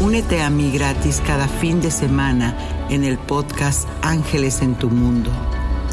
Únete 0.00 0.40
a 0.40 0.48
mí 0.48 0.70
gratis 0.72 1.22
cada 1.26 1.46
fin 1.46 1.82
de 1.82 1.90
semana 1.90 2.56
en 2.88 3.04
el 3.04 3.18
podcast 3.18 3.86
Ángeles 4.00 4.62
en 4.62 4.74
tu 4.74 4.88
Mundo. 4.88 5.30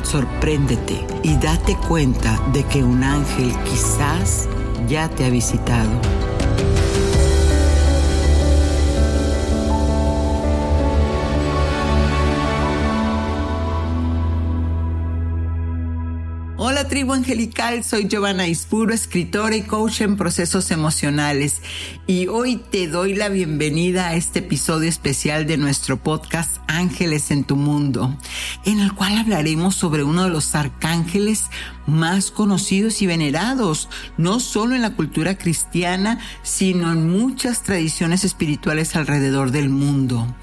Sorpréndete 0.02 1.06
y 1.24 1.36
date 1.36 1.76
cuenta 1.90 2.40
de 2.54 2.64
que 2.64 2.86
un 2.86 3.04
ángel 3.04 3.52
quizás 3.66 4.48
ya 4.88 5.10
te 5.10 5.26
ha 5.26 5.30
visitado. 5.30 5.92
Angelical, 16.98 17.84
soy 17.84 18.08
Giovanna 18.08 18.48
Ispuro, 18.48 18.92
escritora 18.92 19.56
y 19.56 19.62
coach 19.62 20.02
en 20.02 20.18
procesos 20.18 20.72
emocionales. 20.72 21.62
Y 22.08 22.28
hoy 22.28 22.58
te 22.58 22.88
doy 22.88 23.14
la 23.14 23.30
bienvenida 23.30 24.08
a 24.08 24.16
este 24.16 24.40
episodio 24.40 24.90
especial 24.90 25.46
de 25.46 25.58
nuestro 25.58 25.98
podcast 25.98 26.58
Ángeles 26.68 27.30
en 27.30 27.44
tu 27.44 27.56
Mundo, 27.56 28.18
en 28.66 28.80
el 28.80 28.94
cual 28.94 29.16
hablaremos 29.16 29.76
sobre 29.76 30.04
uno 30.04 30.24
de 30.24 30.32
los 30.32 30.56
arcángeles 30.56 31.46
más 31.88 32.30
conocidos 32.30 33.02
y 33.02 33.08
venerados, 33.08 33.90
no 34.18 34.40
solo 34.40 34.76
en 34.76 34.84
la 34.84 34.94
cultura 34.94 35.38
cristiana, 35.38 36.20
sino 36.44 36.92
en 36.92 37.10
muchas 37.10 37.64
tradiciones 37.64 38.24
espirituales 38.24 38.96
alrededor 38.96 39.52
del 39.52 39.70
mundo. 39.70 40.36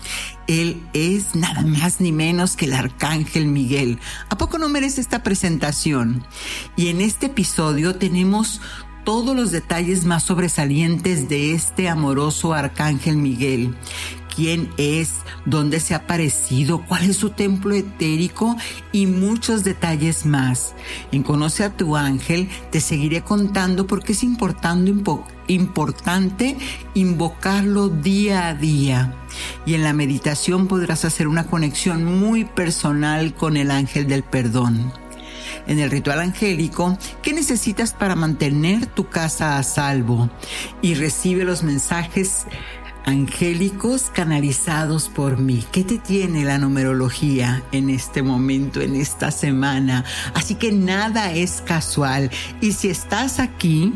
Él 0.47 0.83
es 0.93 1.35
nada 1.35 1.63
más 1.63 2.01
ni 2.01 2.13
menos 2.13 2.57
que 2.57 2.65
el 2.65 2.75
Arcángel 2.75 3.47
Miguel. 3.47 3.99
¿A 4.29 4.37
poco 4.37 4.59
no 4.59 4.69
merece 4.69 5.01
esta 5.01 5.23
presentación? 5.23 6.27
Y 6.77 6.89
en 6.89 7.01
este 7.01 7.27
episodio 7.27 7.95
tenemos 7.95 8.61
todos 9.05 9.37
los 9.37 9.51
detalles 9.51 10.05
más 10.05 10.23
sobresalientes 10.23 11.29
de 11.29 11.53
este 11.53 11.89
amoroso 11.89 12.55
Arcángel 12.55 13.17
Miguel, 13.17 13.75
quién 14.35 14.71
es, 14.77 15.13
dónde 15.45 15.81
se 15.81 15.95
ha 15.95 15.99
aparecido, 15.99 16.85
cuál 16.87 17.11
es 17.11 17.17
su 17.17 17.31
templo 17.31 17.75
etérico 17.75 18.57
y 18.93 19.07
muchos 19.07 19.65
detalles 19.65 20.27
más. 20.27 20.75
En 21.13 21.23
Conoce 21.23 21.65
a 21.65 21.77
tu 21.77 21.97
ángel 21.97 22.49
te 22.71 22.81
seguiré 22.81 23.23
contando 23.23 23.87
porque 23.87 24.13
es 24.13 24.23
importante, 24.23 24.93
importante 25.49 26.57
invocarlo 26.95 27.89
día 27.89 28.49
a 28.49 28.55
día. 28.55 29.15
Y 29.67 29.75
en 29.75 29.83
la 29.83 29.93
meditación 29.93 30.69
podrás 30.69 31.05
hacer 31.05 31.29
una 31.29 31.47
conexión 31.47 32.05
muy 32.05 32.45
personal 32.45 33.35
con 33.35 33.57
el 33.57 33.71
ángel 33.71 34.07
del 34.07 34.23
perdón 34.23 34.93
en 35.67 35.79
el 35.79 35.91
ritual 35.91 36.21
angélico, 36.21 36.99
¿qué 37.23 37.33
necesitas 37.33 37.93
para 37.93 38.15
mantener 38.15 38.87
tu 38.87 39.09
casa 39.09 39.57
a 39.57 39.63
salvo? 39.63 40.29
Y 40.83 40.95
recibe 40.95 41.45
los 41.45 41.63
mensajes 41.63 42.47
angélicos 43.05 44.11
canalizados 44.13 45.09
por 45.09 45.39
mí. 45.39 45.65
¿Qué 45.73 45.85
te 45.85 45.99
tiene 45.99 46.45
la 46.45 46.59
numerología 46.59 47.63
en 47.73 47.91
este 47.91 48.23
momento, 48.23 48.81
en 48.81 48.97
esta 48.97 49.31
semana? 49.31 50.05
Así 50.35 50.55
que 50.55 50.73
nada 50.73 51.33
es 51.33 51.63
casual. 51.63 52.31
Y 52.61 52.73
si 52.73 52.89
estás 52.89 53.41
aquí, 53.41 53.93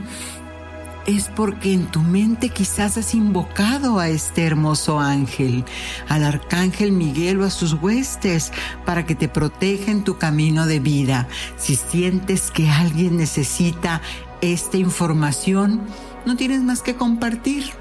es 1.07 1.31
porque 1.35 1.73
en 1.73 1.87
tu 1.87 2.01
mente 2.01 2.51
quizás 2.51 2.99
has 2.99 3.15
invocado 3.15 3.99
a 3.99 4.11
este 4.11 4.45
hermoso 4.45 5.01
ángel, 5.01 5.65
al 6.07 6.23
arcángel 6.23 6.93
Miguel 6.93 7.41
o 7.41 7.45
a 7.47 7.51
sus 7.51 7.73
huestes, 7.73 8.53
para 8.85 9.07
que 9.07 9.15
te 9.15 9.27
proteja 9.27 9.91
en 9.91 10.05
tu 10.05 10.19
camino 10.19 10.67
de 10.67 10.81
vida. 10.81 11.27
Si 11.57 11.77
sientes 11.77 12.51
que 12.51 12.69
alguien 12.69 13.17
necesita 13.17 14.03
esta 14.43 14.77
información, 14.77 15.81
no 16.27 16.37
tienes 16.37 16.61
más 16.63 16.83
que 16.83 16.95
compartir 16.95 17.73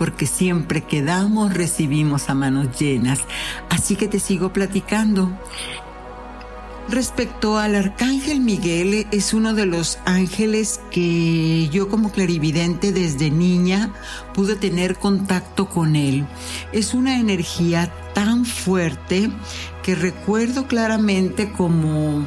porque 0.00 0.24
siempre 0.24 0.80
que 0.80 1.02
damos 1.02 1.52
recibimos 1.52 2.30
a 2.30 2.34
manos 2.34 2.80
llenas. 2.80 3.20
Así 3.68 3.96
que 3.96 4.08
te 4.08 4.18
sigo 4.18 4.50
platicando. 4.50 5.30
Respecto 6.88 7.58
al 7.58 7.74
arcángel 7.74 8.40
Miguel, 8.40 9.06
es 9.10 9.34
uno 9.34 9.52
de 9.52 9.66
los 9.66 9.98
ángeles 10.06 10.80
que 10.90 11.68
yo 11.68 11.90
como 11.90 12.12
clarividente 12.12 12.92
desde 12.92 13.30
niña 13.30 13.92
pude 14.32 14.56
tener 14.56 14.96
contacto 14.96 15.68
con 15.68 15.94
él. 15.94 16.24
Es 16.72 16.94
una 16.94 17.20
energía 17.20 17.92
tan 18.14 18.46
fuerte 18.46 19.30
que 19.82 19.94
recuerdo 19.94 20.66
claramente 20.66 21.52
como 21.52 22.26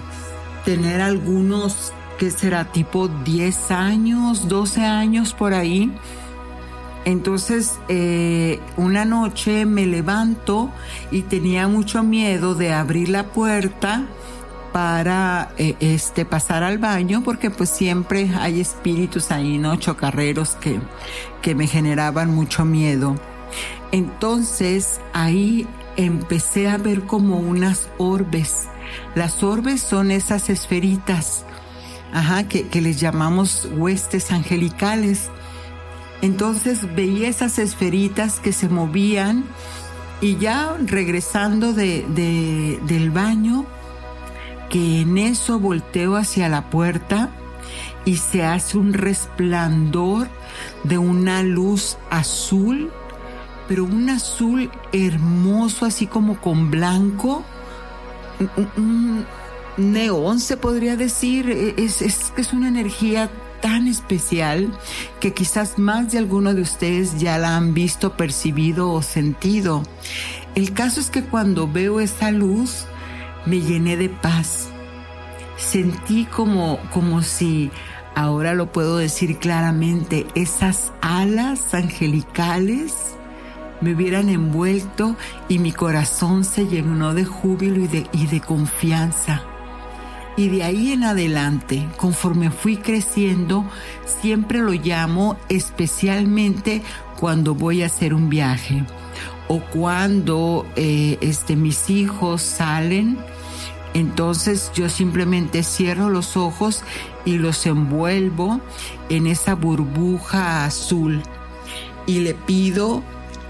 tener 0.63 1.01
algunos, 1.01 1.91
que 2.19 2.29
será 2.29 2.71
tipo 2.71 3.07
10 3.07 3.71
años, 3.71 4.47
12 4.47 4.81
años 4.81 5.33
por 5.33 5.55
ahí 5.55 5.91
entonces, 7.05 7.79
eh, 7.89 8.59
una 8.77 9.05
noche 9.05 9.65
me 9.65 9.85
levanto 9.85 10.71
y 11.11 11.23
tenía 11.23 11.67
mucho 11.67 12.03
miedo 12.03 12.55
de 12.55 12.73
abrir 12.73 13.09
la 13.09 13.23
puerta 13.23 14.05
para 14.71 15.51
eh, 15.57 15.75
este 15.79 16.25
pasar 16.25 16.63
al 16.63 16.79
baño 16.79 17.21
porque 17.23 17.51
pues 17.51 17.69
siempre 17.69 18.31
hay 18.39 18.59
espíritus 18.59 19.31
ahí, 19.31 19.57
¿no? 19.57 19.75
Chocarreros 19.75 20.55
que, 20.55 20.79
que 21.41 21.55
me 21.55 21.67
generaban 21.67 22.33
mucho 22.33 22.65
miedo. 22.65 23.15
Entonces 23.91 24.99
ahí 25.13 25.67
empecé 25.97 26.69
a 26.69 26.77
ver 26.77 27.03
como 27.03 27.37
unas 27.37 27.89
orbes. 27.97 28.67
Las 29.13 29.43
orbes 29.43 29.81
son 29.81 30.09
esas 30.09 30.49
esferitas, 30.49 31.45
ajá, 32.11 32.47
que, 32.47 32.67
que 32.67 32.81
les 32.81 32.99
llamamos 32.99 33.67
huestes 33.71 34.31
angelicales. 34.31 35.29
Entonces 36.23 36.95
veía 36.95 37.27
esas 37.27 37.59
esferitas 37.59 38.39
que 38.39 38.53
se 38.53 38.69
movían 38.69 39.43
y 40.21 40.37
ya 40.37 40.77
regresando 40.79 41.73
de, 41.73 42.79
del 42.87 43.11
baño, 43.11 43.65
que 44.69 45.01
en 45.01 45.17
eso 45.17 45.59
volteo 45.59 46.15
hacia 46.15 46.47
la 46.47 46.69
puerta 46.69 47.29
y 48.05 48.15
se 48.15 48.45
hace 48.45 48.77
un 48.77 48.93
resplandor 48.93 50.29
de 50.85 50.97
una 50.97 51.43
luz 51.43 51.97
azul, 52.09 52.89
pero 53.67 53.83
un 53.83 54.09
azul 54.09 54.71
hermoso, 54.93 55.85
así 55.85 56.07
como 56.07 56.39
con 56.39 56.71
blanco, 56.71 57.43
un, 58.77 59.25
neón 59.75 60.39
se 60.39 60.55
podría 60.55 60.95
decir, 60.95 61.49
es, 61.49 62.01
es, 62.01 62.31
es 62.37 62.53
una 62.53 62.69
energía 62.69 63.29
tan 63.63 63.87
especial 63.87 64.77
que 65.21 65.33
quizás 65.33 65.79
más 65.79 66.11
de 66.11 66.17
alguno 66.17 66.53
de 66.53 66.61
ustedes 66.61 67.17
ya 67.17 67.37
la 67.37 67.55
han 67.55 67.73
visto, 67.73 68.17
percibido 68.17 68.91
o 68.91 69.01
sentido. 69.01 69.83
El 70.53 70.73
caso 70.73 70.99
es 70.99 71.09
que 71.09 71.23
cuando 71.23 71.71
veo 71.71 72.01
esa 72.01 72.29
luz 72.29 72.83
me 73.45 73.61
llené 73.61 73.95
de 73.95 74.09
paz. 74.09 74.67
Sentí 75.55 76.25
como, 76.25 76.77
como 76.91 77.21
si 77.21 77.71
ahora 78.15 78.53
lo 78.53 78.69
puedo 78.73 78.97
decir 78.97 79.37
claramente, 79.39 80.27
esas 80.35 80.91
alas 80.99 81.73
angelicales 81.73 82.93
me 83.79 83.93
hubieran 83.93 84.27
envuelto 84.27 85.15
y 85.47 85.59
mi 85.59 85.71
corazón 85.71 86.43
se 86.43 86.67
llenó 86.67 87.13
de 87.13 87.23
júbilo 87.23 87.79
y 87.79 87.87
de, 87.87 88.07
y 88.11 88.27
de 88.27 88.41
confianza. 88.41 89.52
Y 90.35 90.49
de 90.49 90.63
ahí 90.63 90.91
en 90.91 91.03
adelante, 91.03 91.87
conforme 91.97 92.49
fui 92.49 92.77
creciendo, 92.77 93.65
siempre 94.05 94.59
lo 94.59 94.71
llamo 94.71 95.37
especialmente 95.47 96.81
cuando 97.19 97.53
voy 97.53 97.83
a 97.83 97.85
hacer 97.85 98.13
un 98.13 98.29
viaje 98.29 98.83
o 99.47 99.59
cuando 99.59 100.65
eh, 100.75 101.17
este, 101.21 101.55
mis 101.55 101.89
hijos 101.89 102.41
salen. 102.41 103.17
Entonces 103.93 104.71
yo 104.73 104.89
simplemente 104.89 105.61
cierro 105.61 106.09
los 106.09 106.35
ojos 106.35 106.83
y 107.25 107.37
los 107.37 107.65
envuelvo 107.67 108.59
en 109.09 109.27
esa 109.27 109.53
burbuja 109.53 110.65
azul 110.65 111.21
y 112.07 112.19
le 112.19 112.33
pido 112.33 113.03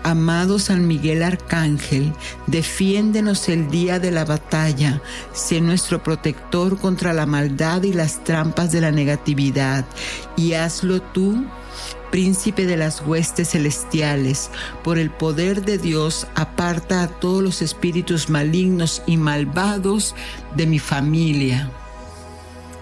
Amado 0.03 0.59
San 0.59 0.85
Miguel 0.85 1.23
Arcángel, 1.23 2.13
defiéndenos 2.47 3.47
el 3.47 3.69
día 3.69 4.00
de 4.00 4.11
la 4.11 4.25
batalla, 4.25 5.01
sé 5.31 5.61
nuestro 5.61 6.03
protector 6.03 6.77
contra 6.77 7.13
la 7.13 7.25
maldad 7.25 7.83
y 7.83 7.94
las 7.94 8.21
trampas 8.23 8.73
de 8.73 8.81
la 8.81 8.91
negatividad, 8.91 9.85
y 10.35 10.53
hazlo 10.53 11.01
tú, 11.01 11.45
príncipe 12.11 12.65
de 12.65 12.75
las 12.75 13.01
huestes 13.01 13.51
celestiales, 13.51 14.50
por 14.83 15.00
el 15.00 15.09
poder 15.09 15.63
de 15.63 15.77
Dios, 15.77 16.27
aparta 16.35 17.03
a 17.03 17.07
todos 17.07 17.41
los 17.41 17.61
espíritus 17.61 18.29
malignos 18.29 19.01
y 19.07 19.15
malvados 19.15 20.15
de 20.55 20.67
mi 20.67 20.79
familia. 20.79 21.71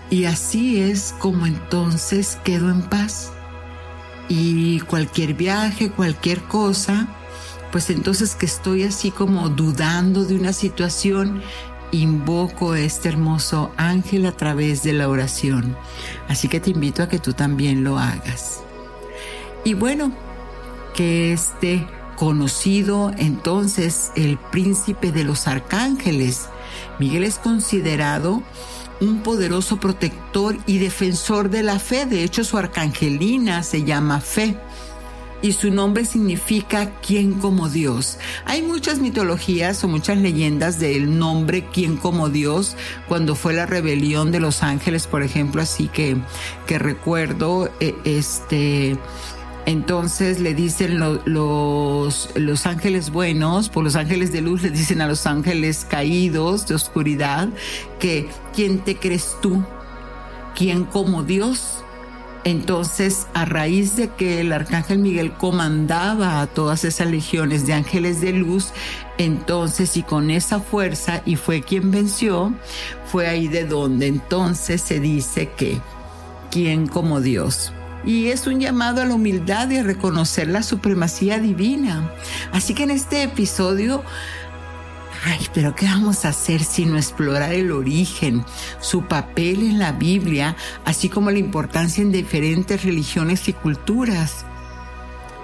Y 0.10 0.26
así 0.26 0.82
es 0.82 1.14
como 1.20 1.46
entonces 1.46 2.38
quedo 2.44 2.70
en 2.72 2.82
paz 2.82 3.32
y 4.34 4.80
cualquier 4.80 5.34
viaje, 5.34 5.92
cualquier 5.92 6.42
cosa, 6.44 7.06
pues 7.70 7.90
entonces 7.90 8.34
que 8.34 8.46
estoy 8.46 8.84
así 8.84 9.12
como 9.12 9.50
dudando 9.50 10.24
de 10.24 10.36
una 10.36 10.54
situación, 10.54 11.42
invoco 11.92 12.72
a 12.72 12.80
este 12.80 13.10
hermoso 13.10 13.74
ángel 13.76 14.26
a 14.26 14.32
través 14.32 14.84
de 14.84 14.94
la 14.94 15.10
oración. 15.10 15.76
Así 16.30 16.48
que 16.48 16.62
te 16.62 16.70
invito 16.70 17.04
a 17.04 17.10
que 17.10 17.20
tú 17.20 17.34
también 17.34 17.84
lo 17.84 18.00
hagas. 18.00 18.62
Y 19.66 19.74
bueno, 19.74 20.14
que 20.94 21.34
este 21.34 21.86
conocido 22.16 23.12
entonces 23.18 24.14
el 24.16 24.38
príncipe 24.38 25.12
de 25.12 25.26
los 25.26 25.46
arcángeles, 25.46 26.48
Miguel 27.00 27.26
es 27.26 27.38
considerado 27.38 28.44
un 29.02 29.24
poderoso 29.24 29.80
protector 29.80 30.58
y 30.66 30.78
defensor 30.78 31.50
de 31.50 31.64
la 31.64 31.80
fe. 31.80 32.06
De 32.06 32.24
hecho, 32.24 32.44
su 32.44 32.58
arcangelina 32.58 33.64
se 33.64 33.84
llama 33.84 34.22
Fe 34.22 34.56
y 35.42 35.54
su 35.54 35.72
nombre 35.72 36.06
significa 36.06 36.92
quien 37.02 37.34
como 37.34 37.68
Dios. 37.68 38.20
Hay 38.46 38.62
muchas 38.62 39.00
mitologías 39.00 39.84
o 39.84 39.88
muchas 39.88 40.18
leyendas 40.18 40.80
del 40.80 41.18
nombre 41.18 41.66
quien 41.66 41.98
como 41.98 42.30
Dios 42.30 42.78
cuando 43.08 43.36
fue 43.36 43.54
la 43.54 43.66
rebelión 43.66 44.32
de 44.32 44.40
los 44.40 44.64
ángeles, 44.64 45.08
por 45.08 45.24
ejemplo, 45.24 45.62
así 45.62 45.88
que 45.88 46.18
que 46.68 46.80
recuerdo 46.80 47.72
eh, 47.80 47.96
este 48.06 48.98
entonces 49.66 50.40
le 50.40 50.54
dicen 50.54 51.00
los, 51.00 52.30
los 52.36 52.66
ángeles 52.66 53.12
buenos, 53.12 53.70
por 53.70 53.84
los 53.84 53.96
ángeles 53.96 54.32
de 54.32 54.42
luz 54.42 54.64
le 54.64 54.72
dicen 54.72 55.02
a 55.02 55.08
los 55.08 55.28
ángeles 55.28 55.86
caídos 55.88 56.68
de 56.68 56.76
oscuridad 56.76 57.50
que 58.00 58.28
¿quién 58.56 58.80
te 58.80 58.98
crees 58.98 59.36
tú? 59.42 59.64
¿Quién 60.56 60.86
como 60.86 61.24
Dios? 61.24 61.84
Entonces, 62.44 63.28
a 63.36 63.46
raíz 63.46 63.96
de 63.96 64.10
que 64.10 64.42
el 64.42 64.52
arcángel 64.52 64.98
Miguel 64.98 65.32
comandaba 65.34 66.42
a 66.42 66.48
todas 66.48 66.84
esas 66.84 67.08
legiones 67.08 67.68
de 67.68 67.74
ángeles 67.74 68.20
de 68.20 68.34
luz, 68.34 68.72
entonces 69.20 69.96
y 69.96 70.02
con 70.02 70.32
esa 70.32 70.60
fuerza, 70.60 71.22
y 71.24 71.36
fue 71.36 71.62
quien 71.62 71.92
venció, 71.92 72.52
fue 73.06 73.28
ahí 73.28 73.48
de 73.48 73.66
donde 73.66 74.08
entonces 74.08 74.82
se 74.82 75.00
dice 75.00 75.52
que, 75.56 75.78
¿quién 76.50 76.88
como 76.88 77.22
Dios? 77.22 77.72
Y 78.06 78.28
es 78.28 78.48
un 78.48 78.60
llamado 78.60 79.02
a 79.02 79.06
la 79.06 79.14
humildad 79.14 79.70
y 79.70 79.78
a 79.78 79.84
reconocer 79.84 80.48
la 80.48 80.64
supremacía 80.64 81.40
divina. 81.40 82.12
Así 82.52 82.74
que 82.74 82.84
en 82.84 82.92
este 82.92 83.24
episodio, 83.24 84.04
ay, 85.26 85.48
pero 85.54 85.76
¿qué 85.76 85.86
vamos 85.86 86.26
a 86.26 86.30
hacer 86.30 86.64
sino 86.64 86.98
explorar 86.98 87.54
el 87.54 87.72
origen, 87.72 88.44
su 88.80 89.04
papel 89.04 89.62
en 89.62 89.80
la 89.80 89.92
Biblia, 89.92 90.56
así 90.86 91.10
como 91.10 91.32
la 91.32 91.40
importancia 91.40 92.02
en 92.02 92.12
diferentes 92.12 92.84
religiones 92.84 93.48
y 93.48 93.54
culturas? 93.54 94.46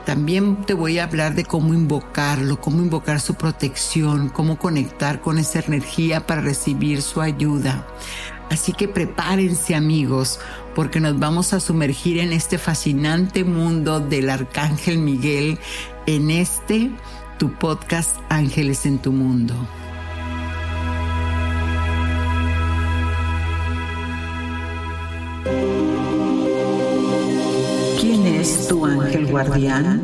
También 0.06 0.63
te 0.65 0.74
voy 0.74 1.00
a 1.00 1.03
hablar 1.03 1.36
de 1.36 1.44
cómo 1.44 1.74
invocarlo, 1.74 2.62
cómo 2.62 2.81
invocar 2.81 3.19
su 3.19 3.36
protección, 3.36 4.30
cómo 4.30 4.57
conectar 4.57 5.19
con 5.19 5.38
esa 5.38 5.60
energía 5.60 6.25
para 6.25 6.39
recibir 6.39 7.01
su 7.01 7.19
ayuda. 7.19 7.86
Así 8.50 8.71
que 8.71 8.88
prepárense 8.88 9.75
amigos, 9.75 10.39
porque 10.77 11.00
nos 11.00 11.18
vamos 11.18 11.53
a 11.53 11.59
sumergir 11.59 12.19
en 12.19 12.31
este 12.31 12.59
fascinante 12.59 13.44
mundo 13.44 14.00
del 14.00 14.29
Arcángel 14.29 15.00
Miguel, 15.00 15.57
en 16.06 16.29
este, 16.29 16.91
tu 17.39 17.51
podcast 17.51 18.15
Ángeles 18.29 18.85
en 18.85 19.00
tu 19.00 19.12
Mundo. 19.12 19.56
¿Quién 28.00 28.27
es 28.27 28.68
tu 28.68 28.85
ángel 28.85 29.25
guardián? 29.25 30.03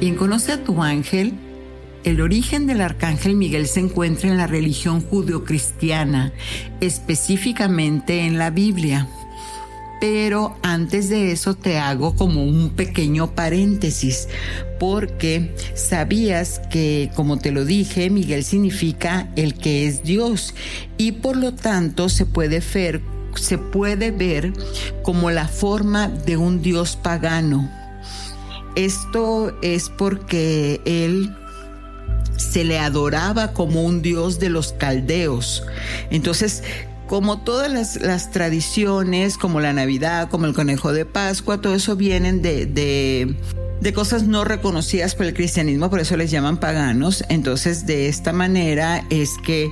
Quien 0.00 0.14
conoce 0.16 0.52
a 0.52 0.64
tu 0.64 0.82
ángel, 0.82 1.34
el 2.08 2.20
origen 2.22 2.66
del 2.66 2.80
arcángel 2.80 3.36
Miguel 3.36 3.66
se 3.66 3.80
encuentra 3.80 4.30
en 4.30 4.38
la 4.38 4.46
religión 4.46 5.02
judeocristiana, 5.02 6.32
específicamente 6.80 8.20
en 8.20 8.38
la 8.38 8.50
Biblia. 8.50 9.06
Pero 10.00 10.56
antes 10.62 11.08
de 11.08 11.32
eso 11.32 11.54
te 11.54 11.78
hago 11.78 12.14
como 12.14 12.44
un 12.44 12.70
pequeño 12.70 13.34
paréntesis, 13.34 14.28
porque 14.78 15.54
sabías 15.74 16.60
que, 16.70 17.10
como 17.14 17.38
te 17.38 17.50
lo 17.50 17.64
dije, 17.64 18.08
Miguel 18.08 18.44
significa 18.44 19.28
el 19.36 19.54
que 19.54 19.86
es 19.86 20.02
Dios 20.02 20.54
y 20.96 21.12
por 21.12 21.36
lo 21.36 21.52
tanto 21.54 22.08
se 22.08 22.26
puede 22.26 22.62
ver, 22.72 23.02
se 23.34 23.58
puede 23.58 24.12
ver 24.12 24.52
como 25.02 25.30
la 25.30 25.48
forma 25.48 26.08
de 26.08 26.36
un 26.36 26.62
Dios 26.62 26.96
pagano 26.96 27.68
esto 28.78 29.58
es 29.60 29.88
porque 29.88 30.80
él 30.84 31.34
se 32.38 32.64
le 32.64 32.78
adoraba 32.78 33.52
como 33.52 33.82
un 33.82 34.00
dios 34.00 34.38
de 34.38 34.48
los 34.48 34.72
caldeos. 34.72 35.64
Entonces, 36.10 36.62
como 37.06 37.40
todas 37.40 37.98
las, 38.00 38.30
tradiciones, 38.30 39.36
como 39.36 39.60
la 39.60 39.72
Navidad, 39.72 40.28
como 40.30 40.46
el 40.46 40.54
conejo 40.54 40.92
de 40.92 41.04
Pascua, 41.04 41.60
todo 41.60 41.74
eso 41.74 41.96
vienen 41.96 42.42
de, 42.42 42.66
de, 42.66 43.36
cosas 43.94 44.24
no 44.24 44.44
reconocidas 44.44 45.14
por 45.14 45.26
el 45.26 45.34
cristianismo, 45.34 45.90
por 45.90 46.00
eso 46.00 46.16
les 46.16 46.30
llaman 46.30 46.58
paganos. 46.58 47.24
Entonces, 47.28 47.86
de 47.86 48.08
esta 48.08 48.32
manera 48.32 49.04
es 49.10 49.36
que 49.44 49.70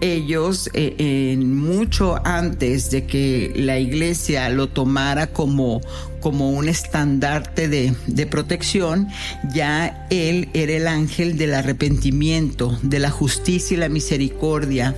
ellos, 0.00 0.68
eh, 0.74 1.36
mucho 1.38 2.20
antes 2.24 2.90
de 2.90 3.06
que 3.06 3.52
la 3.56 3.78
iglesia 3.78 4.48
lo 4.50 4.68
tomara 4.68 5.28
como, 5.28 5.80
como 6.20 6.50
un 6.50 6.68
estandarte 6.68 7.68
de, 7.68 7.94
de, 8.06 8.26
protección, 8.26 9.08
ya 9.54 10.06
él 10.10 10.50
era 10.52 10.72
el 10.72 10.86
ángel 10.86 11.38
del 11.38 11.54
arrepentimiento, 11.54 12.78
de 12.82 12.98
la 12.98 13.10
justicia 13.10 13.74
y 13.74 13.80
la 13.80 13.88
misericordia. 13.88 14.94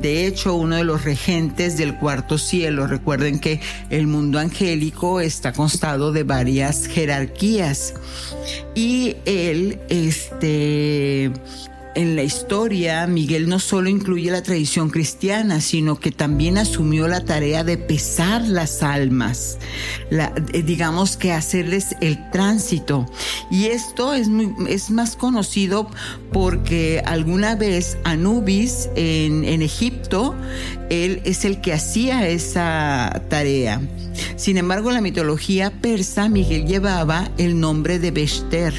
De 0.00 0.26
hecho, 0.26 0.56
uno 0.56 0.76
de 0.76 0.84
los 0.84 1.04
regentes 1.04 1.76
del 1.76 1.96
cuarto 1.96 2.36
cielo, 2.36 2.88
recuerden 2.88 3.38
que 3.38 3.60
el 3.90 4.08
mundo 4.08 4.40
angélico 4.40 5.20
está 5.20 5.52
constado 5.52 6.12
de 6.12 6.24
varias 6.24 6.86
jerarquías 6.86 7.91
y 8.74 9.16
él, 9.24 9.78
este, 9.88 11.30
en 11.94 12.16
la 12.16 12.22
historia, 12.22 13.06
Miguel 13.06 13.48
no 13.48 13.58
solo 13.58 13.90
incluye 13.90 14.30
la 14.30 14.42
tradición 14.42 14.88
cristiana, 14.88 15.60
sino 15.60 16.00
que 16.00 16.10
también 16.10 16.56
asumió 16.56 17.06
la 17.06 17.24
tarea 17.24 17.64
de 17.64 17.76
pesar 17.76 18.42
las 18.48 18.82
almas, 18.82 19.58
eh, 20.10 20.62
digamos 20.62 21.16
que 21.16 21.32
hacerles 21.32 21.94
el 22.00 22.30
tránsito. 22.30 23.06
Y 23.50 23.66
esto 23.66 24.14
es, 24.14 24.28
más 24.90 25.16
conocido 25.16 25.90
porque 26.32 27.02
alguna 27.04 27.56
vez 27.56 27.98
Anubis 28.04 28.88
en, 28.96 29.44
en 29.44 29.60
Egipto, 29.60 30.34
él 30.88 31.20
es 31.24 31.44
el 31.44 31.60
que 31.60 31.74
hacía 31.74 32.26
esa 32.26 33.22
tarea. 33.28 33.80
Sin 34.36 34.56
embargo, 34.56 34.88
en 34.88 34.94
la 34.94 35.00
mitología 35.00 35.70
persa, 35.70 36.28
Miguel 36.28 36.66
llevaba 36.66 37.30
el 37.38 37.58
nombre 37.60 37.98
de 37.98 38.10
Bester, 38.10 38.74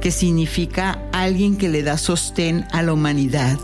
que 0.00 0.10
significa 0.10 1.08
alguien 1.12 1.56
que 1.56 1.68
le 1.68 1.82
da 1.82 1.98
sostén 1.98 2.64
a 2.72 2.82
la 2.82 2.92
humanidad. 2.92 3.58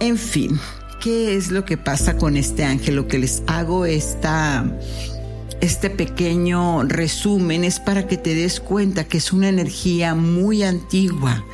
En 0.00 0.18
fin, 0.18 0.58
¿qué 1.00 1.36
es 1.36 1.50
lo 1.50 1.64
que 1.64 1.76
pasa 1.76 2.16
con 2.16 2.36
este 2.36 2.64
ángel? 2.64 2.96
Lo 2.96 3.08
que 3.08 3.18
les 3.18 3.42
hago 3.46 3.84
esta 3.84 4.64
este 5.60 5.90
pequeño 5.90 6.84
resumen 6.84 7.64
es 7.64 7.80
para 7.80 8.06
que 8.06 8.16
te 8.16 8.34
des 8.34 8.60
cuenta 8.60 9.04
que 9.04 9.18
es 9.18 9.30
una 9.30 9.50
energía 9.50 10.14
muy 10.14 10.62
antigua, 10.62 11.44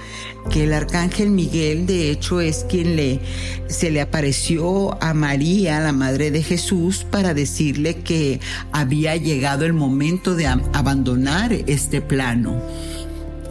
que 0.51 0.65
el 0.65 0.73
arcángel 0.73 1.31
Miguel 1.31 1.87
de 1.87 2.11
hecho 2.11 2.41
es 2.41 2.65
quien 2.69 2.97
le 2.97 3.21
se 3.69 3.91
le 3.91 4.01
apareció 4.01 5.03
a 5.03 5.13
María, 5.15 5.81
la 5.81 5.93
madre 5.93 6.31
de 6.31 6.43
Jesús, 6.43 7.05
para 7.11 7.35
decirle 7.35 7.97
que 7.97 8.41
había 8.73 9.17
llegado 9.17 9.65
el 9.65 9.73
momento 9.73 10.35
de 10.35 10.47
abandonar 10.47 11.53
este 11.53 12.01
plano. 12.01 12.63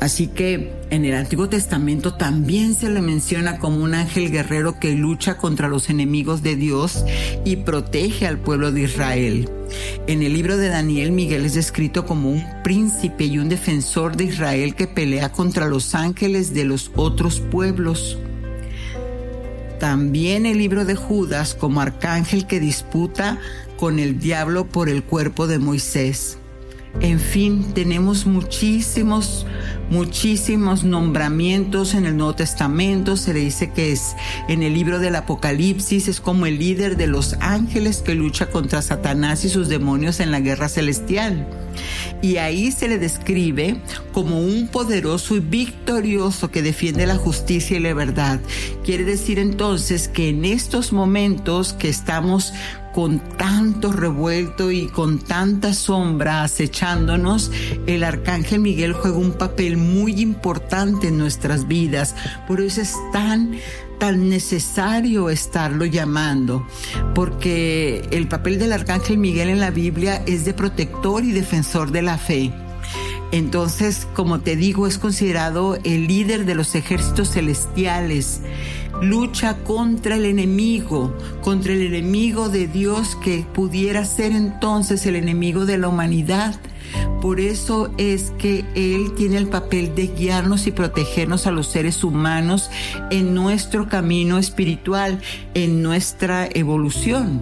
Así 0.01 0.27
que 0.27 0.73
en 0.89 1.05
el 1.05 1.15
Antiguo 1.15 1.49
Testamento 1.49 2.13
también 2.13 2.75
se 2.75 2.89
le 2.89 3.01
menciona 3.01 3.57
como 3.57 3.83
un 3.83 3.93
ángel 3.93 4.31
guerrero 4.31 4.79
que 4.79 4.91
lucha 4.91 5.37
contra 5.37 5.67
los 5.67 5.89
enemigos 5.89 6.43
de 6.43 6.55
Dios 6.55 7.05
y 7.43 7.57
protege 7.57 8.27
al 8.27 8.37
pueblo 8.37 8.71
de 8.71 8.81
Israel. 8.81 9.49
En 10.07 10.21
el 10.21 10.33
libro 10.33 10.57
de 10.57 10.69
Daniel, 10.69 11.11
Miguel 11.11 11.45
es 11.45 11.55
descrito 11.55 12.05
como 12.05 12.29
un 12.29 12.43
príncipe 12.63 13.25
y 13.25 13.39
un 13.39 13.49
defensor 13.49 14.15
de 14.15 14.25
Israel 14.25 14.75
que 14.75 14.87
pelea 14.87 15.31
contra 15.31 15.67
los 15.67 15.95
ángeles 15.95 16.53
de 16.53 16.65
los 16.65 16.91
otros 16.95 17.39
pueblos. 17.39 18.19
También 19.79 20.45
el 20.45 20.57
libro 20.57 20.85
de 20.85 20.95
Judas 20.95 21.53
como 21.53 21.81
arcángel 21.81 22.47
que 22.47 22.59
disputa 22.59 23.39
con 23.77 23.99
el 23.99 24.19
diablo 24.19 24.67
por 24.67 24.89
el 24.89 25.03
cuerpo 25.03 25.47
de 25.47 25.59
Moisés. 25.59 26.37
En 27.01 27.19
fin, 27.19 27.73
tenemos 27.73 28.25
muchísimos 28.25 29.45
muchísimos 29.89 30.83
nombramientos 30.83 31.93
en 31.93 32.05
el 32.05 32.17
Nuevo 32.17 32.35
Testamento. 32.35 33.17
Se 33.17 33.33
le 33.33 33.41
dice 33.41 33.71
que 33.71 33.91
es 33.91 34.15
en 34.47 34.63
el 34.63 34.73
libro 34.73 34.99
del 34.99 35.15
Apocalipsis, 35.15 36.07
es 36.07 36.19
como 36.19 36.45
el 36.45 36.59
líder 36.59 36.97
de 36.97 37.07
los 37.07 37.35
ángeles 37.39 38.01
que 38.01 38.15
lucha 38.15 38.47
contra 38.47 38.81
Satanás 38.81 39.45
y 39.45 39.49
sus 39.49 39.69
demonios 39.69 40.19
en 40.19 40.31
la 40.31 40.39
guerra 40.39 40.69
celestial. 40.69 41.47
Y 42.21 42.37
ahí 42.37 42.71
se 42.71 42.87
le 42.87 42.97
describe 42.97 43.77
como 44.13 44.39
un 44.39 44.67
poderoso 44.67 45.35
y 45.35 45.39
victorioso 45.39 46.49
que 46.49 46.61
defiende 46.61 47.05
la 47.05 47.17
justicia 47.17 47.77
y 47.77 47.81
la 47.81 47.93
verdad. 47.93 48.39
Quiere 48.83 49.03
decir 49.03 49.37
entonces 49.37 50.07
que 50.07 50.29
en 50.29 50.45
estos 50.45 50.93
momentos 50.93 51.73
que 51.73 51.89
estamos 51.89 52.53
con 52.95 53.19
tanto 53.19 53.91
revuelto 53.91 54.71
y 54.71 54.87
con 54.87 55.19
tanta 55.19 55.73
sombra 55.73 56.43
acechándonos, 56.43 57.51
el 57.87 58.05
arcángel 58.05 58.61
Miguel 58.61 58.93
juega 58.93 59.17
un 59.17 59.33
papel 59.33 59.75
muy 59.75 60.21
importante 60.21 61.09
en 61.09 61.17
nuestras 61.17 61.67
vidas. 61.67 62.15
Por 62.47 62.61
eso 62.61 62.79
es 62.79 62.95
tan 63.11 63.57
tan 63.99 64.29
necesario 64.29 65.29
estarlo 65.29 65.83
llamando, 65.83 66.65
porque 67.13 68.07
el 68.11 68.29
papel 68.29 68.59
del 68.59 68.71
arcángel 68.71 69.17
Miguel 69.17 69.49
en 69.49 69.59
la 69.59 69.71
Biblia 69.71 70.23
es 70.25 70.45
de 70.45 70.53
protector 70.53 71.25
y 71.25 71.33
defensor 71.33 71.91
de 71.91 72.01
la 72.01 72.17
fe. 72.17 72.53
Entonces, 73.31 74.07
como 74.13 74.39
te 74.39 74.55
digo, 74.55 74.87
es 74.87 74.97
considerado 74.97 75.77
el 75.83 76.07
líder 76.07 76.45
de 76.45 76.55
los 76.55 76.75
ejércitos 76.75 77.31
celestiales 77.31 78.39
lucha 79.01 79.57
contra 79.63 80.15
el 80.15 80.25
enemigo, 80.25 81.15
contra 81.41 81.73
el 81.73 81.81
enemigo 81.81 82.49
de 82.49 82.67
Dios 82.67 83.17
que 83.23 83.45
pudiera 83.53 84.05
ser 84.05 84.31
entonces 84.31 85.05
el 85.05 85.15
enemigo 85.15 85.65
de 85.65 85.77
la 85.77 85.87
humanidad. 85.87 86.55
Por 87.21 87.39
eso 87.39 87.91
es 87.97 88.31
que 88.37 88.63
Él 88.75 89.13
tiene 89.15 89.37
el 89.37 89.47
papel 89.47 89.95
de 89.95 90.07
guiarnos 90.07 90.67
y 90.67 90.71
protegernos 90.71 91.47
a 91.47 91.51
los 91.51 91.67
seres 91.67 92.03
humanos 92.03 92.69
en 93.09 93.33
nuestro 93.33 93.89
camino 93.89 94.37
espiritual, 94.37 95.19
en 95.53 95.81
nuestra 95.81 96.47
evolución. 96.53 97.41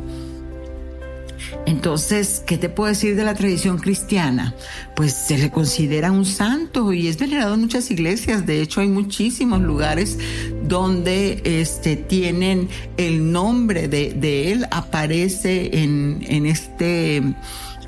Entonces, 1.65 2.43
¿qué 2.45 2.57
te 2.57 2.69
puedo 2.69 2.89
decir 2.89 3.15
de 3.15 3.24
la 3.24 3.36
tradición 3.36 3.77
cristiana? 3.77 4.53
Pues 4.95 5.13
se 5.13 5.38
le 5.38 5.50
considera 5.50 6.12
un 6.12 6.25
santo 6.25 6.91
y 6.91 7.07
es 7.07 7.17
venerado 7.17 7.53
en 7.53 7.62
muchas 7.62 7.89
iglesias. 7.89 8.45
De 8.45 8.62
hecho, 8.62 8.81
hay 8.81 8.89
muchísimos 8.89 9.62
lugares 9.62 10.17
donde 10.63 11.41
este, 11.43 11.96
tienen 11.96 12.70
el 12.98 13.32
nombre 13.32 13.88
de, 13.88 14.51
él, 14.51 14.65
aparece 14.72 15.82
en, 15.84 16.25
en 16.27 16.46
este 16.46 17.22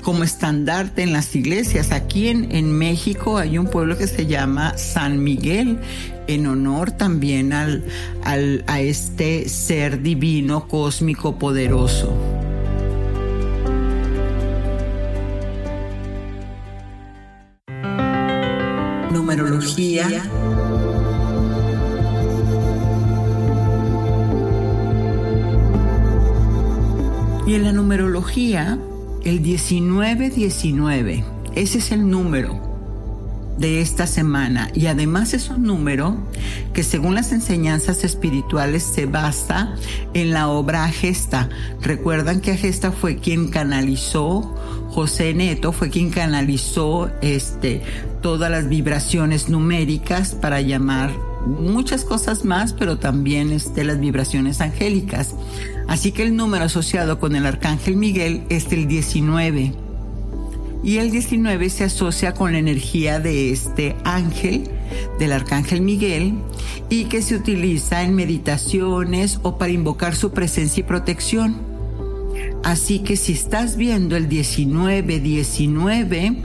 como 0.02 0.22
estandarte 0.22 1.02
en 1.02 1.12
las 1.12 1.34
iglesias. 1.34 1.90
Aquí 1.90 2.28
en, 2.28 2.54
en, 2.54 2.72
México 2.72 3.38
hay 3.38 3.58
un 3.58 3.66
pueblo 3.66 3.98
que 3.98 4.06
se 4.06 4.26
llama 4.26 4.78
San 4.78 5.22
Miguel, 5.24 5.80
en 6.28 6.46
honor 6.46 6.92
también 6.92 7.52
al, 7.52 7.84
al, 8.22 8.62
a 8.68 8.80
este 8.80 9.48
ser 9.48 10.02
divino, 10.02 10.68
cósmico, 10.68 11.38
poderoso. 11.38 12.16
numerología. 19.26 20.22
Y 27.46 27.54
en 27.54 27.62
la 27.62 27.72
numerología, 27.72 28.76
el 29.24 29.40
1919, 29.40 31.24
ese 31.54 31.78
es 31.78 31.92
el 31.92 32.10
número 32.10 32.66
de 33.56 33.80
esta 33.80 34.08
semana. 34.08 34.70
Y 34.74 34.86
además 34.86 35.32
es 35.32 35.48
un 35.48 35.62
número 35.62 36.16
que 36.72 36.82
según 36.82 37.14
las 37.14 37.30
enseñanzas 37.30 38.02
espirituales 38.02 38.82
se 38.82 39.06
basa 39.06 39.76
en 40.12 40.32
la 40.32 40.48
obra 40.48 40.84
Agesta. 40.84 41.48
Recuerdan 41.80 42.40
que 42.40 42.50
Agesta 42.50 42.90
fue 42.90 43.18
quien 43.18 43.48
canalizó, 43.48 44.54
José 44.90 45.32
Neto 45.32 45.70
fue 45.70 45.88
quien 45.88 46.10
canalizó 46.10 47.10
este, 47.22 47.80
todas 48.22 48.50
las 48.50 48.68
vibraciones 48.68 49.48
numéricas 49.48 50.34
para 50.34 50.60
llamar 50.60 51.12
muchas 51.46 52.04
cosas 52.04 52.44
más, 52.44 52.72
pero 52.72 52.98
también 52.98 53.52
este, 53.52 53.84
las 53.84 53.98
vibraciones 53.98 54.60
angélicas. 54.60 55.34
Así 55.88 56.12
que 56.12 56.24
el 56.24 56.36
número 56.36 56.64
asociado 56.64 57.18
con 57.18 57.36
el 57.36 57.46
arcángel 57.46 57.96
Miguel 57.96 58.42
es 58.48 58.70
el 58.72 58.88
19 58.88 59.86
y 60.86 60.98
el 60.98 61.10
19 61.10 61.68
se 61.68 61.82
asocia 61.82 62.32
con 62.32 62.52
la 62.52 62.58
energía 62.58 63.18
de 63.18 63.50
este 63.50 63.96
ángel, 64.04 64.70
del 65.18 65.32
arcángel 65.32 65.80
Miguel, 65.80 66.34
y 66.88 67.06
que 67.06 67.22
se 67.22 67.34
utiliza 67.34 68.04
en 68.04 68.14
meditaciones 68.14 69.40
o 69.42 69.58
para 69.58 69.72
invocar 69.72 70.14
su 70.14 70.30
presencia 70.30 70.82
y 70.82 70.84
protección. 70.84 71.56
Así 72.62 73.00
que 73.00 73.16
si 73.16 73.32
estás 73.32 73.76
viendo 73.76 74.16
el 74.16 74.28
1919, 74.28 76.36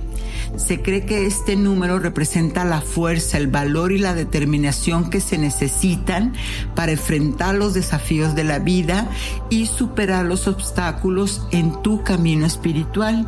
se 0.56 0.82
cree 0.82 1.06
que 1.06 1.26
este 1.26 1.56
número 1.56 2.00
representa 2.00 2.66
la 2.66 2.82
fuerza, 2.82 3.38
el 3.38 3.48
valor 3.48 3.92
y 3.92 3.98
la 3.98 4.14
determinación 4.14 5.10
que 5.10 5.22
se 5.22 5.38
necesitan 5.38 6.34
para 6.76 6.92
enfrentar 6.92 7.56
los 7.56 7.74
desafíos 7.74 8.36
de 8.36 8.44
la 8.44 8.60
vida 8.60 9.10
y 9.50 9.66
superar 9.66 10.26
los 10.26 10.48
obstáculos 10.48 11.48
en 11.52 11.82
tu 11.82 12.04
camino 12.04 12.46
espiritual. 12.46 13.28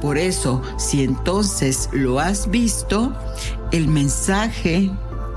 Por 0.00 0.18
eso, 0.18 0.62
si 0.78 1.02
entonces 1.02 1.88
lo 1.92 2.20
has 2.20 2.50
visto, 2.50 3.16
el 3.72 3.88
mensaje 3.88 4.90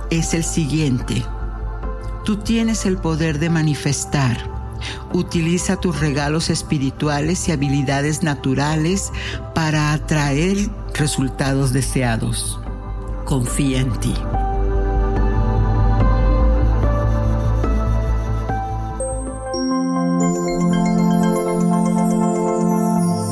es 0.09 0.33
el 0.33 0.43
siguiente. 0.43 1.23
Tú 2.25 2.37
tienes 2.37 2.85
el 2.85 2.97
poder 2.97 3.39
de 3.39 3.49
manifestar 3.49 4.56
Utiliza 5.13 5.79
tus 5.79 5.99
regalos 5.99 6.49
espirituales 6.49 7.47
y 7.47 7.51
habilidades 7.51 8.23
naturales 8.23 9.11
para 9.53 9.93
atraer 9.93 10.57
resultados 10.93 11.73
deseados. 11.73 12.59
Confía 13.25 13.81
en 13.81 13.91
ti. 13.99 14.13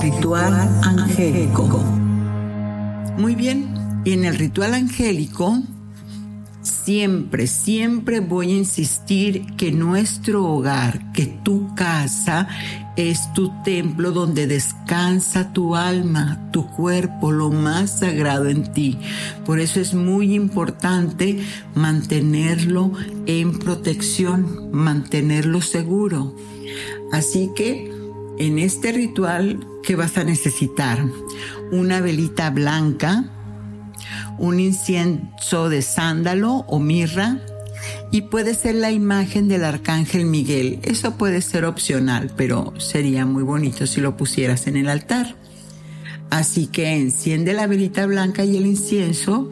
Ritual 0.01 0.53
angélico. 0.83 1.83
Muy 3.17 3.35
bien, 3.35 3.73
y 4.03 4.13
en 4.13 4.25
el 4.25 4.37
ritual 4.37 4.73
angélico 4.73 5.61
siempre, 6.85 7.47
siempre 7.47 8.19
voy 8.19 8.51
a 8.51 8.57
insistir 8.57 9.45
que 9.57 9.71
nuestro 9.71 10.45
hogar, 10.45 11.11
que 11.13 11.25
tu 11.25 11.73
casa 11.73 12.47
es 12.95 13.33
tu 13.33 13.51
templo 13.63 14.11
donde 14.11 14.45
descansa 14.45 15.51
tu 15.51 15.75
alma, 15.75 16.47
tu 16.51 16.67
cuerpo, 16.67 17.31
lo 17.31 17.49
más 17.49 17.99
sagrado 17.99 18.47
en 18.49 18.71
ti. 18.71 18.99
Por 19.45 19.59
eso 19.59 19.79
es 19.79 19.95
muy 19.95 20.35
importante 20.35 21.39
mantenerlo 21.73 22.91
en 23.25 23.57
protección, 23.57 24.69
mantenerlo 24.71 25.61
seguro. 25.61 26.35
Así 27.11 27.51
que 27.55 27.93
En 28.37 28.59
este 28.59 28.91
ritual, 28.91 29.65
¿qué 29.81 29.95
vas 29.95 30.17
a 30.17 30.25
necesitar? 30.25 31.05
Una 31.71 32.01
velita 32.01 32.49
blanca, 32.49 33.31
un 34.37 34.59
incienso 34.59 35.69
de 35.69 35.81
sándalo 35.81 36.65
o 36.67 36.79
mirra 36.79 37.39
y 38.11 38.21
puede 38.21 38.53
ser 38.53 38.75
la 38.75 38.91
imagen 38.91 39.47
del 39.47 39.63
arcángel 39.63 40.25
Miguel. 40.25 40.79
Eso 40.83 41.17
puede 41.17 41.41
ser 41.41 41.65
opcional, 41.65 42.31
pero 42.35 42.73
sería 42.77 43.25
muy 43.25 43.43
bonito 43.43 43.87
si 43.87 44.01
lo 44.01 44.17
pusieras 44.17 44.67
en 44.67 44.77
el 44.77 44.89
altar. 44.89 45.35
Así 46.29 46.67
que 46.67 46.95
enciende 46.95 47.53
la 47.53 47.67
velita 47.67 48.05
blanca 48.05 48.43
y 48.43 48.57
el 48.57 48.65
incienso. 48.65 49.49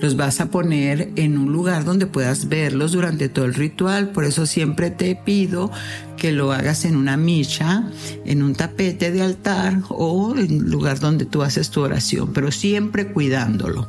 Los 0.00 0.16
vas 0.16 0.40
a 0.40 0.50
poner 0.50 1.10
en 1.16 1.38
un 1.38 1.52
lugar 1.52 1.84
donde 1.84 2.06
puedas 2.06 2.48
verlos 2.48 2.92
durante 2.92 3.28
todo 3.28 3.46
el 3.46 3.54
ritual. 3.54 4.10
Por 4.10 4.24
eso 4.24 4.46
siempre 4.46 4.90
te 4.90 5.16
pido 5.16 5.70
que 6.16 6.32
lo 6.32 6.52
hagas 6.52 6.84
en 6.84 6.96
una 6.96 7.16
micha, 7.16 7.90
en 8.24 8.42
un 8.42 8.54
tapete 8.54 9.10
de 9.10 9.22
altar 9.22 9.80
o 9.88 10.34
en 10.36 10.62
un 10.62 10.70
lugar 10.70 11.00
donde 11.00 11.24
tú 11.24 11.42
haces 11.42 11.70
tu 11.70 11.80
oración, 11.80 12.32
pero 12.32 12.52
siempre 12.52 13.06
cuidándolo. 13.06 13.88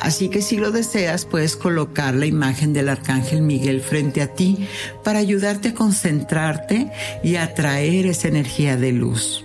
Así 0.00 0.28
que 0.28 0.42
si 0.42 0.56
lo 0.56 0.70
deseas, 0.70 1.24
puedes 1.24 1.56
colocar 1.56 2.14
la 2.14 2.26
imagen 2.26 2.72
del 2.72 2.88
Arcángel 2.88 3.42
Miguel 3.42 3.80
frente 3.80 4.22
a 4.22 4.32
ti 4.32 4.56
para 5.02 5.18
ayudarte 5.18 5.70
a 5.70 5.74
concentrarte 5.74 6.90
y 7.24 7.34
atraer 7.34 8.06
esa 8.06 8.28
energía 8.28 8.76
de 8.76 8.92
luz. 8.92 9.44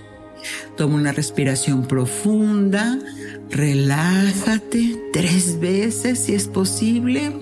Toma 0.76 0.94
una 0.94 1.12
respiración 1.12 1.86
profunda, 1.86 2.98
relájate 3.50 5.00
tres 5.12 5.60
veces 5.60 6.18
si 6.18 6.34
es 6.34 6.48
posible. 6.48 7.32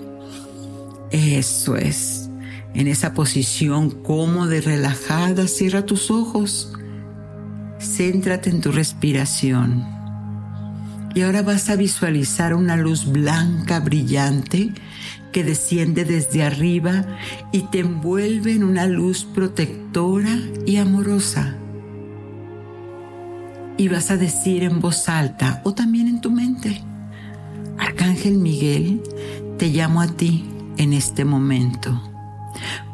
Eso 1.11 1.75
es. 1.75 2.29
En 2.73 2.87
esa 2.87 3.13
posición 3.13 3.91
cómoda 3.91 4.55
y 4.55 4.59
relajada, 4.59 5.47
cierra 5.47 5.85
tus 5.85 6.09
ojos. 6.09 6.73
Céntrate 7.79 8.49
en 8.49 8.61
tu 8.61 8.71
respiración. 8.71 9.85
Y 11.15 11.21
ahora 11.21 11.43
vas 11.43 11.69
a 11.69 11.75
visualizar 11.75 12.55
una 12.55 12.75
luz 12.75 13.05
blanca 13.05 13.79
brillante 13.79 14.71
que 15.31 15.43
desciende 15.43 16.05
desde 16.05 16.43
arriba 16.43 17.05
y 17.51 17.61
te 17.63 17.79
envuelve 17.79 18.53
en 18.53 18.63
una 18.63 18.87
luz 18.87 19.25
protectora 19.25 20.39
y 20.65 20.77
amorosa. 20.77 21.57
Y 23.83 23.89
vas 23.89 24.11
a 24.11 24.15
decir 24.15 24.63
en 24.63 24.79
voz 24.79 25.09
alta 25.09 25.59
o 25.65 25.73
también 25.73 26.07
en 26.07 26.21
tu 26.21 26.31
mente, 26.31 26.81
Arcángel 27.77 28.37
Miguel, 28.37 29.03
te 29.57 29.67
llamo 29.67 29.99
a 29.99 30.07
ti 30.07 30.45
en 30.77 30.93
este 30.93 31.25
momento. 31.25 32.01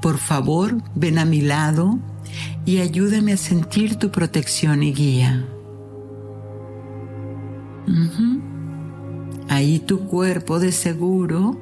Por 0.02 0.18
favor, 0.18 0.82
ven 0.96 1.20
a 1.20 1.26
mi 1.26 1.42
lado 1.42 2.00
y 2.66 2.80
ayúdame 2.80 3.34
a 3.34 3.38
sentir 3.38 3.98
tu 3.98 4.10
protección 4.10 4.82
y 4.82 4.92
guía. 4.92 5.46
Ahí 9.48 9.78
tu 9.78 10.08
cuerpo 10.08 10.60
de 10.60 10.72
seguro 10.72 11.56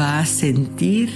va 0.00 0.20
a 0.20 0.24
sentir 0.24 1.10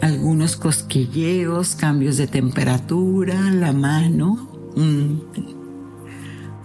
algunos 0.00 0.56
cosquilleos, 0.56 1.76
cambios 1.76 2.16
de 2.16 2.26
temperatura, 2.26 3.52
la 3.52 3.72
mano, 3.72 4.48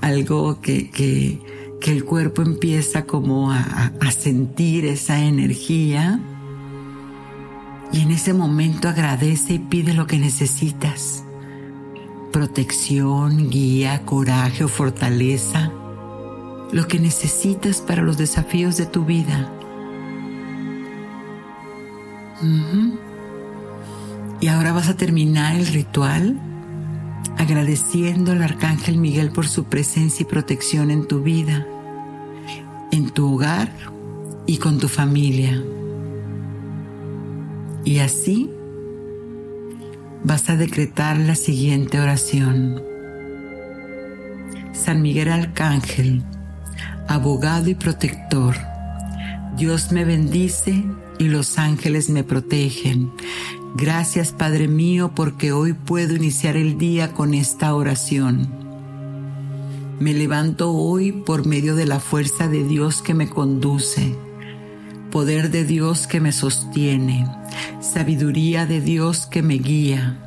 algo 0.01 0.61
que, 0.61 1.39
el 1.85 2.03
cuerpo 2.03 2.41
empieza 2.41 3.05
como 3.05 3.51
a, 3.51 3.93
a 4.01 4.11
sentir 4.11 4.85
esa 4.85 5.23
energía. 5.23 6.19
Y 7.93 8.01
en 8.01 8.11
ese 8.11 8.33
momento 8.33 8.89
agradece 8.89 9.53
y 9.53 9.59
pide 9.59 9.93
lo 9.93 10.05
que 10.05 10.17
necesitas. 10.17 11.23
Protección, 12.33 13.49
guía, 13.49 14.03
coraje 14.03 14.65
o 14.65 14.67
fortaleza 14.67 15.71
lo 16.71 16.87
que 16.87 16.99
necesitas 16.99 17.81
para 17.81 18.01
los 18.01 18.17
desafíos 18.17 18.77
de 18.77 18.85
tu 18.85 19.05
vida. 19.05 19.51
Y 24.39 24.47
ahora 24.47 24.73
vas 24.73 24.89
a 24.89 24.97
terminar 24.97 25.55
el 25.55 25.67
ritual 25.67 26.39
agradeciendo 27.37 28.31
al 28.31 28.43
Arcángel 28.43 28.97
Miguel 28.97 29.31
por 29.31 29.47
su 29.47 29.65
presencia 29.65 30.23
y 30.23 30.25
protección 30.25 30.91
en 30.91 31.07
tu 31.07 31.21
vida, 31.21 31.67
en 32.91 33.09
tu 33.09 33.33
hogar 33.33 33.71
y 34.45 34.57
con 34.57 34.79
tu 34.79 34.87
familia. 34.87 35.63
Y 37.85 37.99
así 37.99 38.49
vas 40.23 40.49
a 40.49 40.57
decretar 40.57 41.17
la 41.17 41.35
siguiente 41.35 41.99
oración. 41.99 42.81
San 44.73 45.01
Miguel 45.01 45.29
Arcángel, 45.29 46.23
abogado 47.07 47.69
y 47.69 47.75
protector. 47.75 48.55
Dios 49.55 49.91
me 49.91 50.05
bendice 50.05 50.83
y 51.17 51.25
los 51.25 51.57
ángeles 51.57 52.09
me 52.09 52.23
protegen. 52.23 53.11
Gracias 53.75 54.31
Padre 54.31 54.67
mío 54.67 55.11
porque 55.13 55.51
hoy 55.51 55.73
puedo 55.73 56.15
iniciar 56.15 56.57
el 56.57 56.77
día 56.77 57.13
con 57.13 57.33
esta 57.33 57.73
oración. 57.75 58.47
Me 59.99 60.13
levanto 60.13 60.71
hoy 60.71 61.11
por 61.11 61.45
medio 61.45 61.75
de 61.75 61.85
la 61.85 61.99
fuerza 61.99 62.47
de 62.47 62.63
Dios 62.63 63.01
que 63.01 63.13
me 63.13 63.29
conduce, 63.29 64.15
poder 65.11 65.49
de 65.49 65.65
Dios 65.65 66.07
que 66.07 66.19
me 66.19 66.31
sostiene, 66.31 67.27
sabiduría 67.81 68.65
de 68.65 68.81
Dios 68.81 69.25
que 69.25 69.41
me 69.41 69.55
guía, 69.55 70.17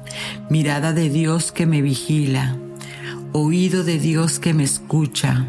mirada 0.48 0.92
de 0.92 1.09
Dios 1.09 1.53
que 1.53 1.66
me 1.66 1.83
vigila, 1.83 2.57
oído 3.33 3.85
de 3.85 3.98
Dios 3.98 4.38
que 4.38 4.55
me 4.55 4.64
escucha 4.64 5.46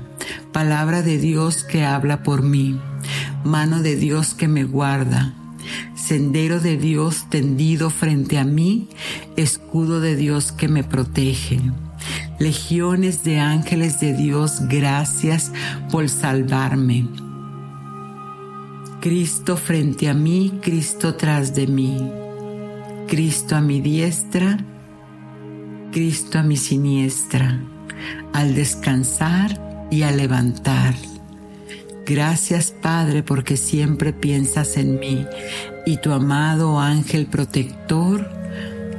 palabra 0.51 1.01
de 1.01 1.17
Dios 1.17 1.63
que 1.63 1.85
habla 1.85 2.23
por 2.23 2.41
mí, 2.41 2.79
mano 3.43 3.81
de 3.81 3.95
Dios 3.95 4.33
que 4.33 4.47
me 4.47 4.63
guarda, 4.63 5.33
sendero 5.95 6.59
de 6.59 6.77
Dios 6.77 7.29
tendido 7.29 7.89
frente 7.89 8.37
a 8.37 8.43
mí, 8.43 8.87
escudo 9.35 9.99
de 9.99 10.15
Dios 10.15 10.51
que 10.51 10.67
me 10.67 10.83
protege. 10.83 11.59
Legiones 12.39 13.23
de 13.23 13.39
ángeles 13.39 13.99
de 13.99 14.13
Dios, 14.13 14.67
gracias 14.67 15.51
por 15.91 16.09
salvarme. 16.09 17.07
Cristo 18.99 19.57
frente 19.57 20.09
a 20.09 20.13
mí, 20.13 20.59
Cristo 20.61 21.15
tras 21.15 21.55
de 21.55 21.67
mí. 21.67 22.11
Cristo 23.07 23.55
a 23.55 23.61
mi 23.61 23.81
diestra, 23.81 24.57
Cristo 25.91 26.39
a 26.39 26.43
mi 26.43 26.57
siniestra. 26.57 27.59
Al 28.33 28.55
descansar, 28.55 29.71
y 29.91 30.03
a 30.03 30.11
levantar. 30.11 30.95
Gracias 32.11 32.71
Padre 32.71 33.23
porque 33.23 33.55
siempre 33.55 34.11
piensas 34.11 34.75
en 34.75 34.99
mí 34.99 35.25
y 35.85 35.95
tu 35.95 36.11
amado 36.11 36.77
ángel 36.77 37.25
protector 37.25 38.29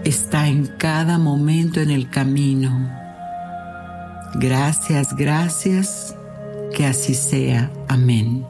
está 0.03 0.48
en 0.48 0.66
cada 0.79 1.18
momento 1.18 1.81
en 1.81 1.90
el 1.90 2.09
camino. 2.09 2.90
Gracias, 4.37 5.14
gracias, 5.14 6.16
que 6.75 6.87
así 6.87 7.14
sea. 7.14 7.70
Amén. 7.87 8.46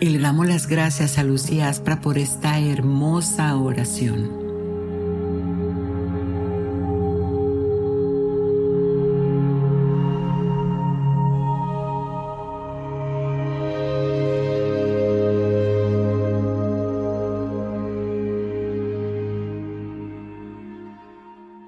Y 0.00 0.06
le 0.06 0.18
damos 0.18 0.48
las 0.48 0.66
gracias 0.66 1.18
a 1.18 1.22
Lucía 1.22 1.68
Aspra 1.68 2.00
por 2.00 2.18
esta 2.18 2.58
hermosa 2.58 3.56
oración. 3.56 4.45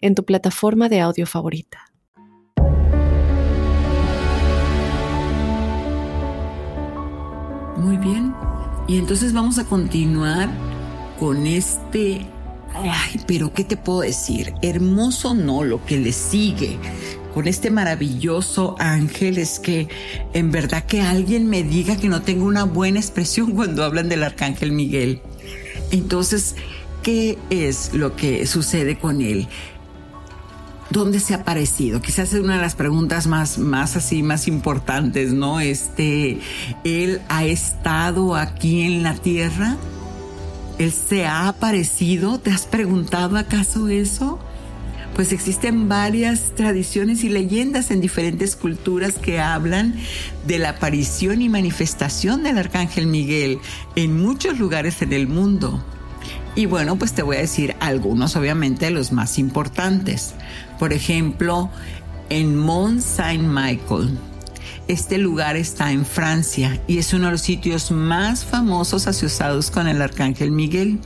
en 0.00 0.14
tu 0.14 0.24
plataforma 0.24 0.88
de 0.88 1.00
audio 1.00 1.26
favorita. 1.26 1.92
Muy 7.76 7.96
bien. 7.96 8.34
Y 8.88 8.98
entonces 8.98 9.32
vamos 9.32 9.58
a 9.58 9.64
continuar 9.64 10.48
con 11.18 11.46
este 11.46 12.26
Ay, 12.74 13.20
pero 13.26 13.52
¿qué 13.52 13.64
te 13.64 13.76
puedo 13.76 14.00
decir? 14.00 14.54
Hermoso 14.62 15.34
no, 15.34 15.64
lo 15.64 15.84
que 15.84 15.98
le 15.98 16.12
sigue 16.12 16.78
con 17.34 17.46
este 17.46 17.70
maravilloso 17.70 18.76
ángel 18.78 19.38
es 19.38 19.60
que 19.60 19.88
en 20.34 20.50
verdad 20.50 20.84
que 20.84 21.00
alguien 21.00 21.48
me 21.48 21.62
diga 21.62 21.96
que 21.96 22.08
no 22.08 22.22
tengo 22.22 22.44
una 22.44 22.64
buena 22.64 22.98
expresión 22.98 23.52
cuando 23.54 23.84
hablan 23.84 24.08
del 24.08 24.22
arcángel 24.22 24.72
Miguel. 24.72 25.20
Entonces, 25.90 26.54
¿qué 27.02 27.38
es 27.50 27.92
lo 27.92 28.14
que 28.16 28.46
sucede 28.46 28.98
con 28.98 29.20
él? 29.20 29.48
¿Dónde 30.90 31.20
se 31.20 31.34
ha 31.34 31.38
aparecido? 31.38 32.02
Quizás 32.02 32.32
es 32.32 32.40
una 32.40 32.56
de 32.56 32.62
las 32.62 32.74
preguntas 32.74 33.28
más, 33.28 33.58
más 33.58 33.94
así, 33.94 34.24
más 34.24 34.48
importantes, 34.48 35.32
¿no? 35.32 35.60
Este, 35.60 36.40
él 36.82 37.20
ha 37.28 37.44
estado 37.44 38.34
aquí 38.34 38.82
en 38.82 39.04
la 39.04 39.14
tierra. 39.14 39.76
Él 40.78 40.90
se 40.90 41.26
ha 41.26 41.46
aparecido. 41.46 42.40
¿Te 42.40 42.50
has 42.50 42.66
preguntado 42.66 43.36
acaso 43.36 43.88
eso? 43.88 44.40
Pues 45.14 45.30
existen 45.32 45.88
varias 45.88 46.56
tradiciones 46.56 47.22
y 47.22 47.28
leyendas 47.28 47.92
en 47.92 48.00
diferentes 48.00 48.56
culturas 48.56 49.14
que 49.14 49.38
hablan 49.38 49.94
de 50.48 50.58
la 50.58 50.70
aparición 50.70 51.40
y 51.40 51.48
manifestación 51.48 52.42
del 52.42 52.58
Arcángel 52.58 53.06
Miguel 53.06 53.60
en 53.94 54.20
muchos 54.20 54.58
lugares 54.58 55.02
en 55.02 55.12
el 55.12 55.28
mundo. 55.28 55.84
Y 56.56 56.66
bueno, 56.66 56.96
pues 56.96 57.12
te 57.12 57.22
voy 57.22 57.36
a 57.36 57.40
decir 57.40 57.76
algunos, 57.80 58.34
obviamente, 58.34 58.90
los 58.90 59.12
más 59.12 59.38
importantes. 59.38 60.34
Por 60.80 60.94
ejemplo, 60.94 61.70
en 62.30 62.56
Mont 62.56 63.00
Saint-Michel. 63.00 64.18
Este 64.88 65.18
lugar 65.18 65.56
está 65.56 65.92
en 65.92 66.06
Francia 66.06 66.80
y 66.88 66.98
es 66.98 67.12
uno 67.12 67.26
de 67.26 67.32
los 67.32 67.42
sitios 67.42 67.90
más 67.90 68.46
famosos 68.46 69.06
asociados 69.06 69.70
con 69.70 69.86
el 69.86 70.00
Arcángel 70.00 70.50
Miguel. 70.50 70.98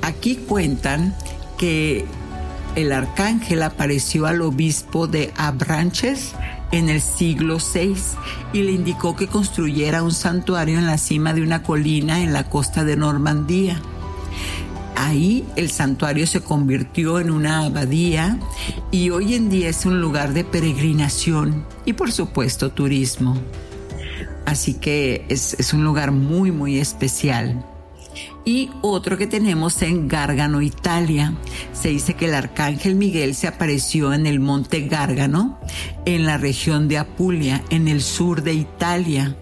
Aquí 0.00 0.36
cuentan 0.36 1.14
que 1.58 2.06
el 2.74 2.92
arcángel 2.92 3.62
apareció 3.62 4.26
al 4.26 4.40
obispo 4.40 5.06
de 5.06 5.34
Abranches 5.36 6.32
en 6.72 6.88
el 6.88 7.02
siglo 7.02 7.58
VI 7.58 7.94
y 8.54 8.62
le 8.62 8.72
indicó 8.72 9.14
que 9.14 9.26
construyera 9.26 10.02
un 10.02 10.12
santuario 10.12 10.78
en 10.78 10.86
la 10.86 10.96
cima 10.96 11.34
de 11.34 11.42
una 11.42 11.62
colina 11.62 12.22
en 12.22 12.32
la 12.32 12.48
costa 12.48 12.84
de 12.84 12.96
Normandía. 12.96 13.80
Ahí 14.96 15.44
el 15.56 15.70
santuario 15.70 16.26
se 16.26 16.40
convirtió 16.40 17.18
en 17.18 17.30
una 17.30 17.66
abadía 17.66 18.38
y 18.90 19.10
hoy 19.10 19.34
en 19.34 19.48
día 19.48 19.68
es 19.68 19.86
un 19.86 20.00
lugar 20.00 20.32
de 20.34 20.44
peregrinación 20.44 21.64
y 21.84 21.94
por 21.94 22.12
supuesto 22.12 22.70
turismo. 22.70 23.36
Así 24.44 24.74
que 24.74 25.24
es, 25.28 25.54
es 25.54 25.72
un 25.72 25.84
lugar 25.84 26.12
muy 26.12 26.52
muy 26.52 26.78
especial. 26.78 27.64
Y 28.44 28.70
otro 28.80 29.16
que 29.16 29.26
tenemos 29.26 29.80
en 29.82 30.08
Gárgano, 30.08 30.62
Italia. 30.62 31.34
Se 31.72 31.90
dice 31.90 32.14
que 32.14 32.26
el 32.26 32.34
arcángel 32.34 32.96
Miguel 32.96 33.34
se 33.34 33.46
apareció 33.46 34.12
en 34.12 34.26
el 34.26 34.40
monte 34.40 34.88
Gárgano, 34.88 35.60
en 36.04 36.26
la 36.26 36.38
región 36.38 36.88
de 36.88 36.98
Apulia, 36.98 37.62
en 37.70 37.86
el 37.86 38.02
sur 38.02 38.42
de 38.42 38.54
Italia. 38.54 39.36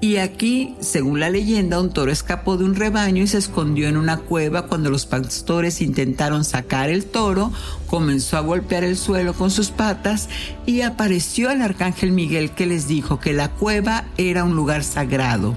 Y 0.00 0.16
aquí, 0.16 0.76
según 0.80 1.20
la 1.20 1.30
leyenda, 1.30 1.80
un 1.80 1.90
toro 1.90 2.12
escapó 2.12 2.56
de 2.56 2.64
un 2.64 2.74
rebaño 2.74 3.22
y 3.22 3.26
se 3.26 3.38
escondió 3.38 3.88
en 3.88 3.96
una 3.96 4.18
cueva 4.18 4.66
cuando 4.66 4.90
los 4.90 5.06
pastores 5.06 5.80
intentaron 5.80 6.44
sacar 6.44 6.88
el 6.88 7.04
toro, 7.04 7.52
comenzó 7.86 8.36
a 8.36 8.40
golpear 8.40 8.84
el 8.84 8.96
suelo 8.96 9.34
con 9.34 9.50
sus 9.50 9.70
patas 9.70 10.28
y 10.66 10.82
apareció 10.82 11.50
el 11.50 11.62
arcángel 11.62 12.12
Miguel 12.12 12.52
que 12.52 12.66
les 12.66 12.86
dijo 12.86 13.18
que 13.18 13.32
la 13.32 13.50
cueva 13.50 14.04
era 14.16 14.44
un 14.44 14.54
lugar 14.54 14.84
sagrado. 14.84 15.56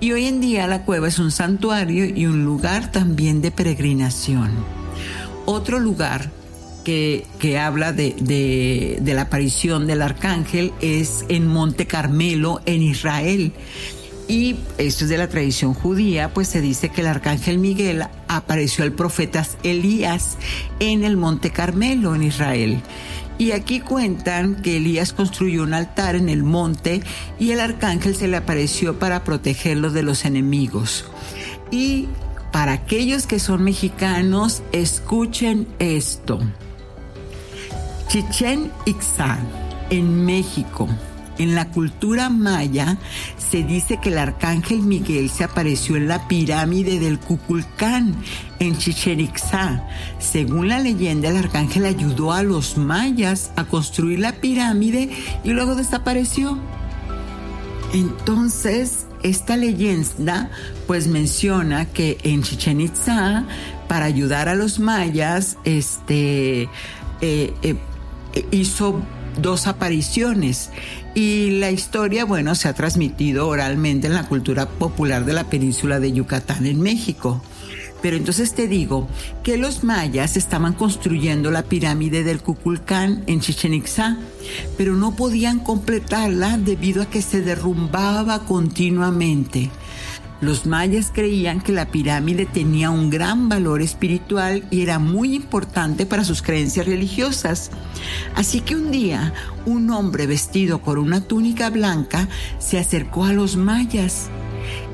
Y 0.00 0.12
hoy 0.12 0.26
en 0.26 0.40
día 0.40 0.66
la 0.66 0.84
cueva 0.84 1.08
es 1.08 1.18
un 1.18 1.30
santuario 1.30 2.04
y 2.06 2.26
un 2.26 2.44
lugar 2.44 2.92
también 2.92 3.42
de 3.42 3.50
peregrinación. 3.50 4.50
Otro 5.44 5.78
lugar 5.78 6.30
que, 7.38 7.58
habla 7.58 7.92
de, 7.92 8.14
de, 9.00 9.14
la 9.14 9.22
aparición 9.22 9.86
del 9.86 10.00
arcángel 10.00 10.72
es 10.80 11.26
en 11.28 11.46
Monte 11.46 11.86
Carmelo, 11.86 12.62
en 12.64 12.82
Israel. 12.82 13.52
Y 14.26 14.56
esto 14.78 15.04
es 15.04 15.10
de 15.10 15.18
la 15.18 15.28
tradición 15.28 15.74
judía, 15.74 16.32
pues 16.32 16.48
se 16.48 16.62
dice 16.62 16.88
que 16.88 17.02
el 17.02 17.08
arcángel 17.08 17.58
Miguel 17.58 18.04
apareció 18.28 18.84
al 18.84 18.92
profeta 18.92 19.46
Elías 19.62 20.38
en 20.80 21.04
el 21.04 21.18
Monte 21.18 21.50
Carmelo, 21.50 22.14
en 22.14 22.22
Israel. 22.22 22.80
Y 23.36 23.52
aquí 23.52 23.80
cuentan 23.80 24.62
que 24.62 24.78
Elías 24.78 25.12
construyó 25.12 25.64
un 25.64 25.74
altar 25.74 26.16
en 26.16 26.28
el 26.28 26.42
monte 26.42 27.02
y 27.38 27.52
el 27.52 27.60
arcángel 27.60 28.16
se 28.16 28.28
le 28.28 28.36
apareció 28.36 28.98
para 28.98 29.24
protegerlo 29.24 29.90
de 29.90 30.02
los 30.02 30.24
enemigos. 30.24 31.04
Y 31.70 32.08
para 32.50 32.72
aquellos 32.72 33.26
que 33.26 33.38
son 33.38 33.62
mexicanos, 33.62 34.62
escuchen 34.72 35.68
esto. 35.78 36.40
Chichen 38.08 38.72
Itzá, 38.86 39.38
en 39.90 40.24
México, 40.24 40.88
en 41.36 41.54
la 41.54 41.68
cultura 41.68 42.30
maya, 42.30 42.96
se 43.36 43.62
dice 43.62 43.98
que 44.00 44.08
el 44.08 44.16
arcángel 44.16 44.80
Miguel 44.80 45.28
se 45.28 45.44
apareció 45.44 45.96
en 45.96 46.08
la 46.08 46.26
pirámide 46.26 47.00
del 47.00 47.18
Cuculcán, 47.18 48.16
en 48.60 48.78
Chichen 48.78 49.20
Itzá. 49.20 49.86
Según 50.18 50.68
la 50.68 50.78
leyenda, 50.78 51.28
el 51.28 51.36
arcángel 51.36 51.84
ayudó 51.84 52.32
a 52.32 52.42
los 52.42 52.78
mayas 52.78 53.52
a 53.56 53.64
construir 53.64 54.20
la 54.20 54.32
pirámide 54.32 55.10
y 55.44 55.50
luego 55.50 55.74
desapareció. 55.74 56.58
Entonces, 57.92 59.06
esta 59.22 59.58
leyenda 59.58 60.50
pues 60.86 61.08
menciona 61.08 61.84
que 61.84 62.16
en 62.22 62.42
Chichen 62.42 62.80
Itza, 62.80 63.44
para 63.86 64.06
ayudar 64.06 64.48
a 64.48 64.54
los 64.54 64.78
mayas, 64.78 65.58
este, 65.64 66.62
eh, 67.20 67.52
eh, 67.62 67.76
hizo 68.50 69.02
dos 69.40 69.66
apariciones 69.66 70.70
y 71.14 71.58
la 71.58 71.70
historia, 71.70 72.24
bueno, 72.24 72.54
se 72.54 72.68
ha 72.68 72.74
transmitido 72.74 73.48
oralmente 73.48 74.06
en 74.06 74.14
la 74.14 74.26
cultura 74.28 74.68
popular 74.68 75.24
de 75.24 75.32
la 75.32 75.44
península 75.44 76.00
de 76.00 76.12
Yucatán 76.12 76.66
en 76.66 76.80
México. 76.80 77.42
Pero 78.00 78.16
entonces 78.16 78.54
te 78.54 78.68
digo 78.68 79.08
que 79.42 79.58
los 79.58 79.82
mayas 79.82 80.36
estaban 80.36 80.74
construyendo 80.74 81.50
la 81.50 81.64
pirámide 81.64 82.22
del 82.22 82.40
Cuculcán 82.40 83.24
en 83.26 83.40
Chichen 83.40 83.74
Itza, 83.74 84.18
pero 84.76 84.94
no 84.94 85.16
podían 85.16 85.58
completarla 85.58 86.58
debido 86.58 87.02
a 87.02 87.06
que 87.06 87.22
se 87.22 87.40
derrumbaba 87.40 88.44
continuamente. 88.44 89.70
Los 90.40 90.66
mayas 90.66 91.10
creían 91.12 91.60
que 91.60 91.72
la 91.72 91.86
pirámide 91.86 92.46
tenía 92.46 92.90
un 92.90 93.10
gran 93.10 93.48
valor 93.48 93.82
espiritual 93.82 94.64
y 94.70 94.82
era 94.82 95.00
muy 95.00 95.34
importante 95.34 96.06
para 96.06 96.24
sus 96.24 96.42
creencias 96.42 96.86
religiosas. 96.86 97.70
Así 98.36 98.60
que 98.60 98.76
un 98.76 98.92
día 98.92 99.34
un 99.66 99.90
hombre 99.90 100.28
vestido 100.28 100.80
con 100.80 100.98
una 100.98 101.20
túnica 101.20 101.70
blanca 101.70 102.28
se 102.60 102.78
acercó 102.78 103.24
a 103.24 103.32
los 103.32 103.56
mayas 103.56 104.28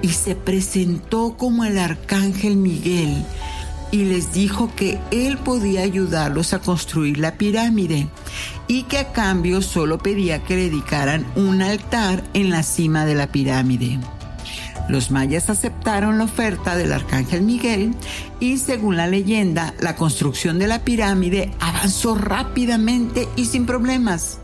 y 0.00 0.08
se 0.08 0.34
presentó 0.34 1.36
como 1.36 1.64
el 1.64 1.78
arcángel 1.78 2.56
Miguel 2.56 3.22
y 3.90 4.04
les 4.06 4.32
dijo 4.32 4.70
que 4.74 4.98
él 5.10 5.36
podía 5.38 5.82
ayudarlos 5.82 6.52
a 6.52 6.58
construir 6.58 7.18
la 7.18 7.34
pirámide 7.34 8.08
y 8.66 8.84
que 8.84 8.98
a 8.98 9.12
cambio 9.12 9.62
solo 9.62 9.98
pedía 9.98 10.42
que 10.42 10.56
le 10.56 10.62
dedicaran 10.70 11.26
un 11.36 11.62
altar 11.62 12.24
en 12.32 12.50
la 12.50 12.62
cima 12.62 13.04
de 13.04 13.14
la 13.14 13.28
pirámide. 13.28 14.00
Los 14.88 15.10
mayas 15.10 15.48
aceptaron 15.48 16.18
la 16.18 16.24
oferta 16.24 16.76
del 16.76 16.92
arcángel 16.92 17.42
Miguel 17.42 17.94
y 18.38 18.58
según 18.58 18.96
la 18.96 19.06
leyenda, 19.06 19.74
la 19.80 19.96
construcción 19.96 20.58
de 20.58 20.66
la 20.66 20.84
pirámide 20.84 21.50
avanzó 21.58 22.14
rápidamente 22.14 23.28
y 23.36 23.46
sin 23.46 23.64
problemas. 23.64 24.38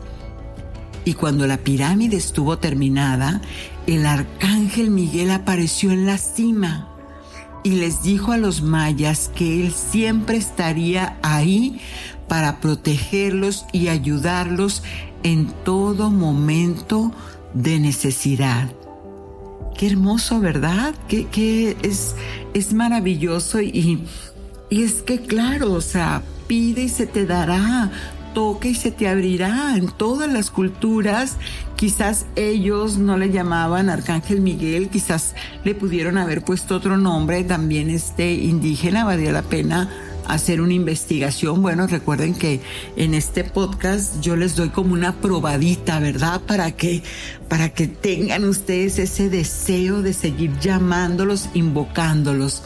Y 1.05 1.13
cuando 1.13 1.47
la 1.47 1.57
pirámide 1.57 2.17
estuvo 2.17 2.57
terminada, 2.57 3.41
el 3.87 4.05
arcángel 4.05 4.89
Miguel 4.91 5.31
apareció 5.31 5.91
en 5.91 6.05
la 6.05 6.17
cima 6.17 6.87
y 7.63 7.71
les 7.71 8.01
dijo 8.01 8.31
a 8.31 8.37
los 8.37 8.61
mayas 8.61 9.29
que 9.35 9.61
él 9.61 9.73
siempre 9.73 10.37
estaría 10.37 11.17
ahí 11.21 11.79
para 12.27 12.59
protegerlos 12.59 13.65
y 13.71 13.89
ayudarlos 13.89 14.83
en 15.23 15.47
todo 15.63 16.09
momento 16.09 17.11
de 17.53 17.79
necesidad. 17.79 18.69
Qué 19.77 19.87
hermoso, 19.87 20.39
¿verdad? 20.39 20.93
Que, 21.07 21.77
es, 21.81 22.15
es 22.53 22.73
maravilloso 22.73 23.61
y, 23.61 24.03
y 24.69 24.83
es 24.83 25.01
que 25.01 25.19
claro, 25.19 25.73
o 25.73 25.81
sea, 25.81 26.21
pide 26.47 26.83
y 26.83 26.89
se 26.89 27.07
te 27.07 27.25
dará, 27.25 27.91
toca 28.33 28.67
y 28.67 28.75
se 28.75 28.91
te 28.91 29.07
abrirá. 29.07 29.75
En 29.75 29.87
todas 29.87 30.31
las 30.31 30.51
culturas, 30.51 31.37
quizás 31.75 32.25
ellos 32.35 32.97
no 32.97 33.17
le 33.17 33.31
llamaban 33.31 33.89
Arcángel 33.89 34.41
Miguel, 34.41 34.89
quizás 34.89 35.33
le 35.63 35.73
pudieron 35.75 36.17
haber 36.17 36.43
puesto 36.43 36.75
otro 36.75 36.97
nombre, 36.97 37.43
también 37.43 37.89
este 37.89 38.33
indígena, 38.33 39.05
valía 39.05 39.31
la 39.31 39.43
pena 39.43 39.89
hacer 40.31 40.61
una 40.61 40.73
investigación, 40.73 41.61
bueno, 41.61 41.87
recuerden 41.87 42.33
que 42.33 42.61
en 42.95 43.13
este 43.13 43.43
podcast 43.43 44.21
yo 44.21 44.37
les 44.37 44.55
doy 44.55 44.69
como 44.69 44.93
una 44.93 45.17
probadita, 45.17 45.99
¿verdad? 45.99 46.41
Para 46.41 46.71
que, 46.71 47.03
para 47.49 47.69
que 47.69 47.87
tengan 47.87 48.45
ustedes 48.45 48.97
ese 48.97 49.29
deseo 49.29 50.01
de 50.01 50.13
seguir 50.13 50.57
llamándolos, 50.59 51.49
invocándolos 51.53 52.63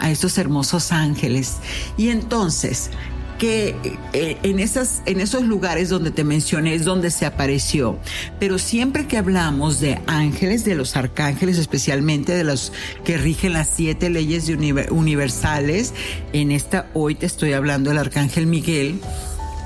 a 0.00 0.10
esos 0.10 0.36
hermosos 0.36 0.90
ángeles. 0.90 1.58
Y 1.96 2.08
entonces, 2.08 2.90
que 3.38 3.74
eh, 4.12 4.38
en, 4.42 4.60
esas, 4.60 5.02
en 5.06 5.20
esos 5.20 5.44
lugares 5.44 5.88
donde 5.88 6.10
te 6.10 6.24
mencioné 6.24 6.74
es 6.74 6.84
donde 6.84 7.10
se 7.10 7.26
apareció. 7.26 7.98
Pero 8.38 8.58
siempre 8.58 9.06
que 9.06 9.16
hablamos 9.18 9.80
de 9.80 10.00
ángeles, 10.06 10.64
de 10.64 10.74
los 10.74 10.96
arcángeles, 10.96 11.58
especialmente 11.58 12.32
de 12.32 12.44
los 12.44 12.72
que 13.04 13.16
rigen 13.16 13.52
las 13.52 13.68
siete 13.68 14.10
leyes 14.10 14.50
universales, 14.90 15.94
en 16.32 16.52
esta 16.52 16.88
hoy 16.94 17.14
te 17.14 17.26
estoy 17.26 17.52
hablando 17.52 17.90
del 17.90 17.98
arcángel 17.98 18.46
Miguel, 18.46 19.00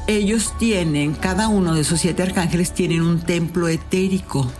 ellos 0.06 0.54
tienen, 0.58 1.14
cada 1.14 1.48
uno 1.48 1.74
de 1.74 1.82
esos 1.82 2.00
siete 2.00 2.22
arcángeles 2.22 2.72
tienen 2.72 3.02
un 3.02 3.20
templo 3.20 3.68
etérico. 3.68 4.50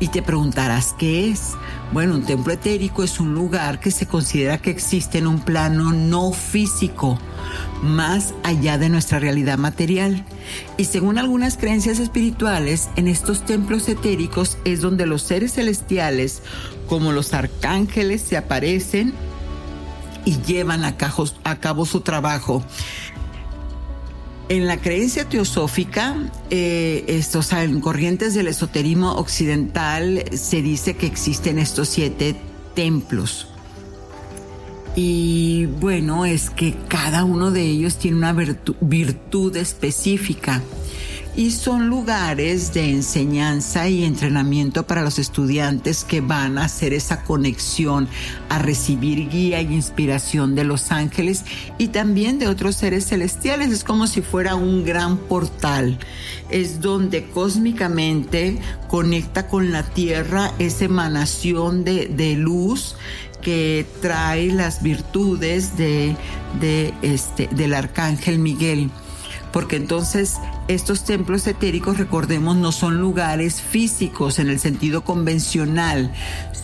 Y 0.00 0.08
te 0.08 0.22
preguntarás, 0.22 0.94
¿qué 0.96 1.28
es? 1.28 1.54
Bueno, 1.92 2.14
un 2.14 2.24
templo 2.24 2.52
etérico 2.52 3.02
es 3.02 3.18
un 3.18 3.34
lugar 3.34 3.80
que 3.80 3.90
se 3.90 4.06
considera 4.06 4.58
que 4.58 4.70
existe 4.70 5.18
en 5.18 5.26
un 5.26 5.40
plano 5.40 5.92
no 5.92 6.30
físico, 6.32 7.18
más 7.82 8.32
allá 8.44 8.78
de 8.78 8.90
nuestra 8.90 9.18
realidad 9.18 9.58
material. 9.58 10.24
Y 10.76 10.84
según 10.84 11.18
algunas 11.18 11.56
creencias 11.56 11.98
espirituales, 11.98 12.90
en 12.94 13.08
estos 13.08 13.44
templos 13.44 13.88
etéricos 13.88 14.58
es 14.64 14.80
donde 14.80 15.04
los 15.04 15.22
seres 15.22 15.54
celestiales, 15.54 16.42
como 16.88 17.10
los 17.10 17.34
arcángeles, 17.34 18.22
se 18.22 18.36
aparecen 18.36 19.14
y 20.24 20.40
llevan 20.42 20.84
a 20.84 20.96
cabo, 20.96 21.86
su 21.86 22.00
trabajo. 22.02 22.62
En 24.48 24.66
la 24.66 24.78
creencia 24.78 25.28
teosófica, 25.28 26.16
eh, 26.48 27.04
estos, 27.06 27.52
en 27.52 27.80
corrientes 27.80 28.32
del 28.32 28.48
esoterismo 28.48 29.12
occidental, 29.12 30.24
se 30.32 30.62
dice 30.62 30.96
que 30.96 31.06
existen 31.06 31.58
estos 31.58 31.88
siete 31.88 32.34
templos. 32.74 33.48
Y 34.96 35.66
bueno, 35.66 36.24
es 36.24 36.48
que 36.48 36.74
cada 36.88 37.24
uno 37.24 37.50
de 37.50 37.60
ellos 37.62 37.96
tiene 37.96 38.16
una 38.16 38.32
virtud 38.32 39.54
específica 39.56 40.62
y 41.36 41.52
son 41.52 41.88
lugares 41.88 42.74
de 42.74 42.90
enseñanza 42.90 43.88
y 43.88 44.04
entrenamiento 44.04 44.86
para 44.86 45.02
los 45.02 45.18
estudiantes 45.18 46.04
que 46.04 46.20
van 46.20 46.58
a 46.58 46.64
hacer 46.64 46.92
esa 46.92 47.22
conexión, 47.22 48.08
a 48.48 48.58
recibir 48.58 49.28
guía 49.28 49.62
y 49.62 49.72
inspiración 49.74 50.54
de 50.54 50.64
los 50.64 50.90
ángeles 50.90 51.44
y 51.78 51.88
también 51.88 52.38
de 52.38 52.48
otros 52.48 52.76
seres 52.76 53.06
celestiales. 53.06 53.70
Es 53.70 53.84
como 53.84 54.06
si 54.06 54.22
fuera 54.22 54.54
un 54.54 54.84
gran 54.84 55.16
portal. 55.16 55.98
Es 56.50 56.80
donde 56.80 57.30
cósmicamente 57.30 58.58
conecta 58.88 59.46
con 59.46 59.70
la 59.70 59.82
tierra 59.82 60.52
esa 60.58 60.86
emanación 60.86 61.84
de, 61.84 62.06
de 62.06 62.34
luz 62.34 62.96
que 63.42 63.86
trae 64.02 64.52
las 64.52 64.82
virtudes 64.82 65.76
de, 65.76 66.16
de 66.60 66.92
este, 67.02 67.48
del 67.52 67.74
arcángel 67.74 68.38
Miguel 68.38 68.90
porque 69.52 69.76
entonces 69.76 70.36
estos 70.68 71.04
templos 71.04 71.46
etéricos, 71.46 71.96
recordemos, 71.96 72.56
no 72.56 72.72
son 72.72 72.98
lugares 73.00 73.60
físicos 73.60 74.38
en 74.38 74.48
el 74.48 74.60
sentido 74.60 75.02
convencional, 75.02 76.12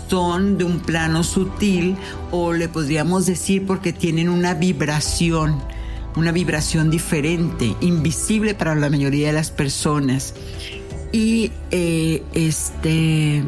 son 0.09 0.59
de 0.59 0.65
un 0.65 0.81
plano 0.81 1.25
sutil 1.25 1.97
o 2.31 2.53
le 2.53 2.69
podríamos 2.69 3.25
decir 3.25 3.65
porque 3.67 3.95
tienen 3.95 4.29
una 4.29 4.53
vibración, 4.53 5.59
una 6.17 6.33
vibración 6.33 6.91
diferente, 6.91 7.75
invisible 7.81 8.55
para 8.55 8.75
la 8.75 8.91
mayoría 8.91 9.29
de 9.29 9.33
las 9.33 9.51
personas. 9.51 10.35
Y 11.11 11.51
eh, 11.71 12.23
este, 12.35 13.43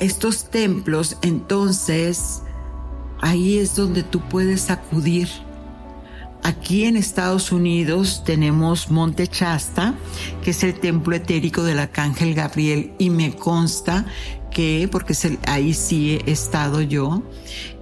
estos 0.00 0.50
templos, 0.50 1.18
entonces, 1.22 2.42
ahí 3.20 3.58
es 3.58 3.76
donde 3.76 4.02
tú 4.02 4.20
puedes 4.28 4.70
acudir 4.70 5.28
Aquí 6.46 6.84
en 6.84 6.96
Estados 6.96 7.50
Unidos 7.50 8.22
tenemos 8.24 8.88
Monte 8.88 9.26
Chasta, 9.26 9.94
que 10.44 10.52
es 10.52 10.62
el 10.62 10.78
templo 10.78 11.16
etérico 11.16 11.64
del 11.64 11.80
arcángel 11.80 12.34
Gabriel, 12.34 12.92
y 13.00 13.10
me 13.10 13.34
consta 13.34 14.06
que, 14.52 14.88
porque 14.92 15.12
ahí 15.48 15.74
sí 15.74 16.20
he 16.24 16.30
estado 16.30 16.82
yo, 16.82 17.24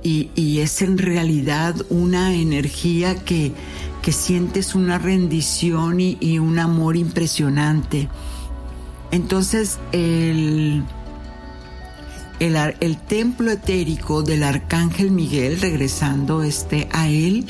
y, 0.02 0.60
es 0.60 0.80
en 0.80 0.96
realidad 0.96 1.76
una 1.90 2.34
energía 2.34 3.14
que, 3.16 3.52
que 4.00 4.12
sientes 4.12 4.74
una 4.74 4.96
rendición 4.96 6.00
y, 6.00 6.38
un 6.38 6.58
amor 6.58 6.96
impresionante. 6.96 8.08
Entonces, 9.10 9.78
el, 9.92 10.84
el, 12.40 12.56
el, 12.80 12.96
templo 12.96 13.50
etérico 13.50 14.22
del 14.22 14.42
arcángel 14.42 15.10
Miguel, 15.10 15.60
regresando 15.60 16.42
este 16.42 16.88
a 16.92 17.10
él, 17.10 17.44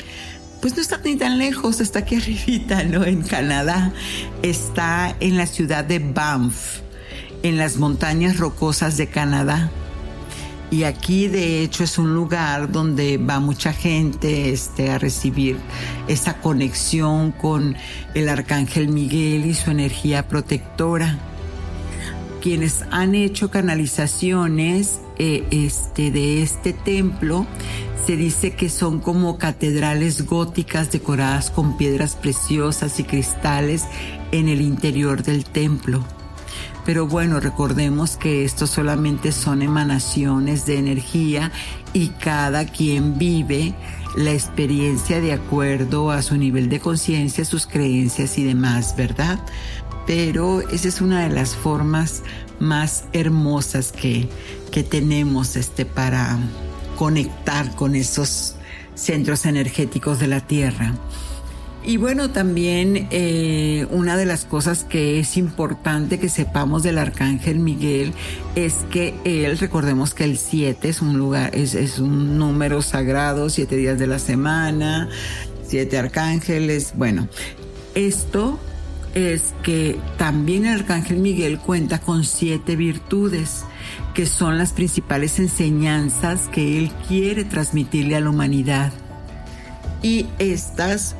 pues 0.65 0.75
no 0.75 0.81
está 0.81 0.97
ni 1.05 1.15
tan 1.15 1.37
lejos, 1.37 1.79
está 1.79 1.99
aquí 1.99 2.15
arribita, 2.15 2.83
¿no? 2.85 3.05
En 3.05 3.21
Canadá. 3.21 3.93
Está 4.41 5.15
en 5.19 5.37
la 5.37 5.45
ciudad 5.45 5.85
de 5.85 5.99
Banff, 5.99 6.79
en 7.43 7.59
las 7.59 7.77
montañas 7.77 8.37
rocosas 8.37 8.97
de 8.97 9.05
Canadá. 9.05 9.69
Y 10.71 10.85
aquí 10.85 11.27
de 11.27 11.61
hecho 11.61 11.83
es 11.83 11.99
un 11.99 12.15
lugar 12.15 12.71
donde 12.71 13.19
va 13.19 13.39
mucha 13.39 13.73
gente 13.73 14.49
este, 14.49 14.89
a 14.89 14.97
recibir 14.97 15.57
esa 16.07 16.41
conexión 16.41 17.31
con 17.31 17.77
el 18.15 18.27
arcángel 18.27 18.87
Miguel 18.87 19.45
y 19.45 19.53
su 19.53 19.69
energía 19.69 20.27
protectora. 20.27 21.19
Quienes 22.45 22.85
han 22.91 23.15
hecho 23.15 23.49
canalizaciones 23.49 24.99
eh, 25.17 25.47
este, 25.49 26.11
de 26.11 26.43
este 26.43 26.73
templo 26.73 27.47
se 28.05 28.17
dice 28.17 28.51
que 28.51 28.69
son 28.69 28.99
como 28.99 29.39
catedrales 29.39 30.27
góticas 30.27 30.91
decoradas 30.91 31.49
con 31.49 31.75
piedras 31.75 32.15
preciosas 32.15 32.99
y 32.99 33.03
cristales 33.03 33.85
en 34.31 34.47
el 34.47 34.61
interior 34.61 35.23
del 35.23 35.43
templo. 35.43 36.05
Pero 36.85 37.07
bueno, 37.07 37.39
recordemos 37.39 38.15
que 38.15 38.45
esto 38.45 38.67
solamente 38.67 39.31
son 39.31 39.63
emanaciones 39.63 40.67
de 40.67 40.77
energía 40.77 41.51
y 41.93 42.09
cada 42.09 42.67
quien 42.67 43.17
vive 43.17 43.73
la 44.15 44.33
experiencia 44.33 45.19
de 45.19 45.33
acuerdo 45.33 46.11
a 46.11 46.21
su 46.21 46.37
nivel 46.37 46.69
de 46.69 46.79
conciencia, 46.79 47.43
sus 47.43 47.65
creencias 47.65 48.37
y 48.37 48.43
demás, 48.43 48.95
¿verdad? 48.95 49.39
Pero 50.05 50.61
esa 50.69 50.87
es 50.87 51.01
una 51.01 51.27
de 51.27 51.33
las 51.33 51.55
formas 51.55 52.23
más 52.59 53.05
hermosas 53.13 53.91
que, 53.91 54.27
que 54.71 54.83
tenemos 54.83 55.55
este, 55.55 55.85
para, 55.85 56.37
conectar 56.95 57.75
con 57.75 57.95
esos 57.95 58.55
centros 58.95 59.45
energéticos 59.45 60.19
de 60.19 60.27
la 60.27 60.41
Tierra. 60.41 60.95
Y 61.83 61.97
bueno, 61.97 62.31
también 62.31 63.07
eh, 63.11 63.85
una 63.91 64.17
de 64.17 64.25
las 64.25 64.45
cosas 64.45 64.83
que 64.83 65.19
es 65.19 65.37
importante 65.37 66.17
que 66.17 66.29
sepamos 66.29 66.81
del 66.81 66.97
Arcángel 66.97 67.59
Miguel 67.59 68.11
es 68.55 68.73
que 68.89 69.13
él, 69.23 69.55
recordemos 69.59 70.15
que 70.15 70.23
el 70.23 70.39
7 70.39 70.89
es 70.89 71.03
un 71.03 71.19
lugar, 71.19 71.55
es, 71.55 71.75
es 71.75 71.99
un 71.99 72.39
número 72.39 72.81
sagrado, 72.81 73.51
siete 73.51 73.75
días 73.75 73.99
de 73.99 74.07
la 74.07 74.17
semana, 74.17 75.09
siete 75.67 75.99
arcángeles. 75.99 76.93
Bueno, 76.95 77.27
esto 77.93 78.57
es 79.15 79.55
que 79.63 79.97
también 80.17 80.65
el 80.65 80.81
Arcángel 80.81 81.17
Miguel 81.17 81.57
cuenta 81.57 81.99
con 81.99 82.23
siete 82.23 82.75
virtudes 82.75 83.63
que 84.13 84.25
son 84.25 84.57
las 84.57 84.73
principales 84.73 85.39
enseñanzas 85.39 86.47
que 86.49 86.77
Él 86.77 86.91
quiere 87.07 87.45
transmitirle 87.45 88.15
a 88.15 88.19
la 88.21 88.29
humanidad. 88.29 88.91
Y 90.01 90.27
estas 90.37 91.15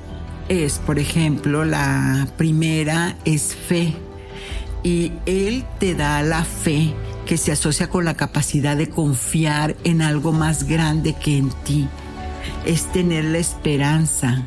es, 0.49 0.77
por 0.79 0.99
ejemplo, 0.99 1.65
la 1.65 2.27
primera 2.37 3.15
es 3.25 3.55
fe. 3.55 3.93
Y 4.83 5.11
Él 5.25 5.65
te 5.79 5.95
da 5.95 6.21
la 6.21 6.43
fe 6.43 6.93
que 7.25 7.37
se 7.37 7.51
asocia 7.51 7.89
con 7.89 8.05
la 8.05 8.13
capacidad 8.13 8.77
de 8.77 8.89
confiar 8.89 9.75
en 9.83 10.01
algo 10.01 10.31
más 10.31 10.65
grande 10.65 11.13
que 11.13 11.37
en 11.37 11.49
ti. 11.63 11.87
Es 12.65 12.91
tener 12.91 13.25
la 13.25 13.39
esperanza, 13.39 14.43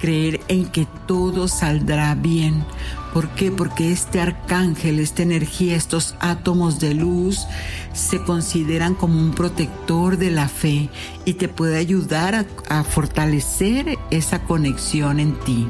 creer 0.00 0.40
en 0.48 0.66
que 0.66 0.86
todo 1.06 1.48
saldrá 1.48 2.14
bien, 2.14 2.64
¿Por 3.12 3.28
qué? 3.30 3.50
Porque 3.50 3.90
este 3.90 4.20
arcángel, 4.20 5.00
esta 5.00 5.22
energía, 5.22 5.74
estos 5.74 6.14
átomos 6.20 6.78
de 6.78 6.94
luz 6.94 7.46
se 7.92 8.22
consideran 8.22 8.94
como 8.94 9.18
un 9.18 9.32
protector 9.32 10.16
de 10.16 10.30
la 10.30 10.48
fe 10.48 10.88
y 11.24 11.34
te 11.34 11.48
puede 11.48 11.76
ayudar 11.76 12.46
a, 12.68 12.84
fortalecer 12.84 13.98
esa 14.10 14.44
conexión 14.44 15.18
en 15.18 15.38
ti. 15.40 15.68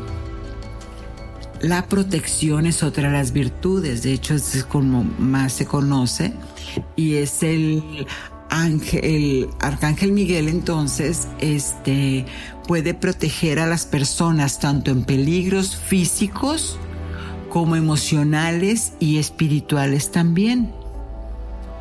La 1.62 1.86
protección 1.86 2.66
es 2.66 2.82
otra 2.82 3.10
de 3.10 3.16
las 3.16 3.32
virtudes, 3.32 4.02
de 4.02 4.12
hecho 4.12 4.34
es 4.34 4.64
como 4.64 5.04
más 5.04 5.54
se 5.54 5.66
conoce, 5.66 6.34
y 6.94 7.16
es 7.16 7.42
el 7.42 8.06
ángel, 8.50 9.00
el 9.04 9.48
arcángel 9.60 10.12
Miguel 10.12 10.48
entonces 10.48 11.28
este, 11.40 12.26
puede 12.68 12.94
proteger 12.94 13.58
a 13.58 13.66
las 13.66 13.86
personas 13.86 14.58
tanto 14.60 14.90
en 14.90 15.04
peligros 15.04 15.76
físicos 15.76 16.78
como 17.48 17.76
emocionales 17.76 18.92
y 19.00 19.18
espirituales 19.18 20.10
también. 20.10 20.79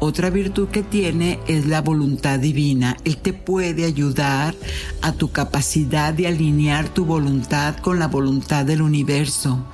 Otra 0.02 0.30
virtud 0.30 0.70
que 0.70 0.82
tiene 0.82 1.40
es 1.48 1.66
la 1.66 1.82
voluntad 1.82 2.40
divina. 2.40 2.96
Él 3.04 3.18
te 3.18 3.34
puede 3.34 3.84
ayudar 3.84 4.56
a 5.02 5.12
tu 5.12 5.32
capacidad 5.32 6.14
de 6.14 6.28
alinear 6.28 6.88
tu 6.88 7.04
voluntad 7.04 7.76
con 7.76 8.00
la 8.00 8.08
voluntad 8.08 8.64
del 8.64 8.82
universo, 8.82 9.66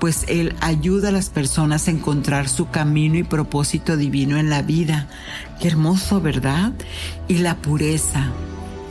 pues 0.00 0.24
Él 0.26 0.54
ayuda 0.62 1.10
a 1.10 1.12
las 1.12 1.28
personas 1.28 1.86
a 1.86 1.90
encontrar 1.90 2.48
su 2.48 2.70
camino 2.70 3.18
y 3.18 3.24
propósito 3.24 3.98
divino 3.98 4.38
en 4.38 4.48
la 4.48 4.62
vida. 4.62 5.10
Qué 5.60 5.68
hermoso, 5.68 6.22
¿verdad? 6.22 6.72
Y 7.28 7.38
la 7.38 7.58
pureza. 7.58 8.32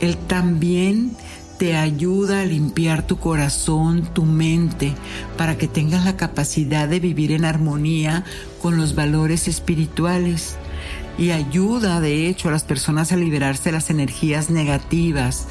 Él 0.00 0.16
también 0.16 1.16
te 1.58 1.76
ayuda 1.76 2.42
a 2.42 2.46
limpiar 2.46 3.04
tu 3.04 3.18
corazón, 3.18 4.08
tu 4.14 4.24
mente, 4.24 4.94
para 5.36 5.58
que 5.58 5.66
tengas 5.66 6.04
la 6.04 6.16
capacidad 6.16 6.86
de 6.86 7.00
vivir 7.00 7.32
en 7.32 7.44
armonía 7.44 8.22
con 8.62 8.76
los 8.76 8.94
valores 8.94 9.48
espirituales 9.48 10.56
y 11.18 11.32
ayuda 11.32 12.00
de 12.00 12.28
hecho 12.28 12.48
a 12.48 12.52
las 12.52 12.64
personas 12.64 13.12
a 13.12 13.16
liberarse 13.16 13.64
de 13.64 13.72
las 13.72 13.90
energías 13.90 14.48
negativas 14.48 15.48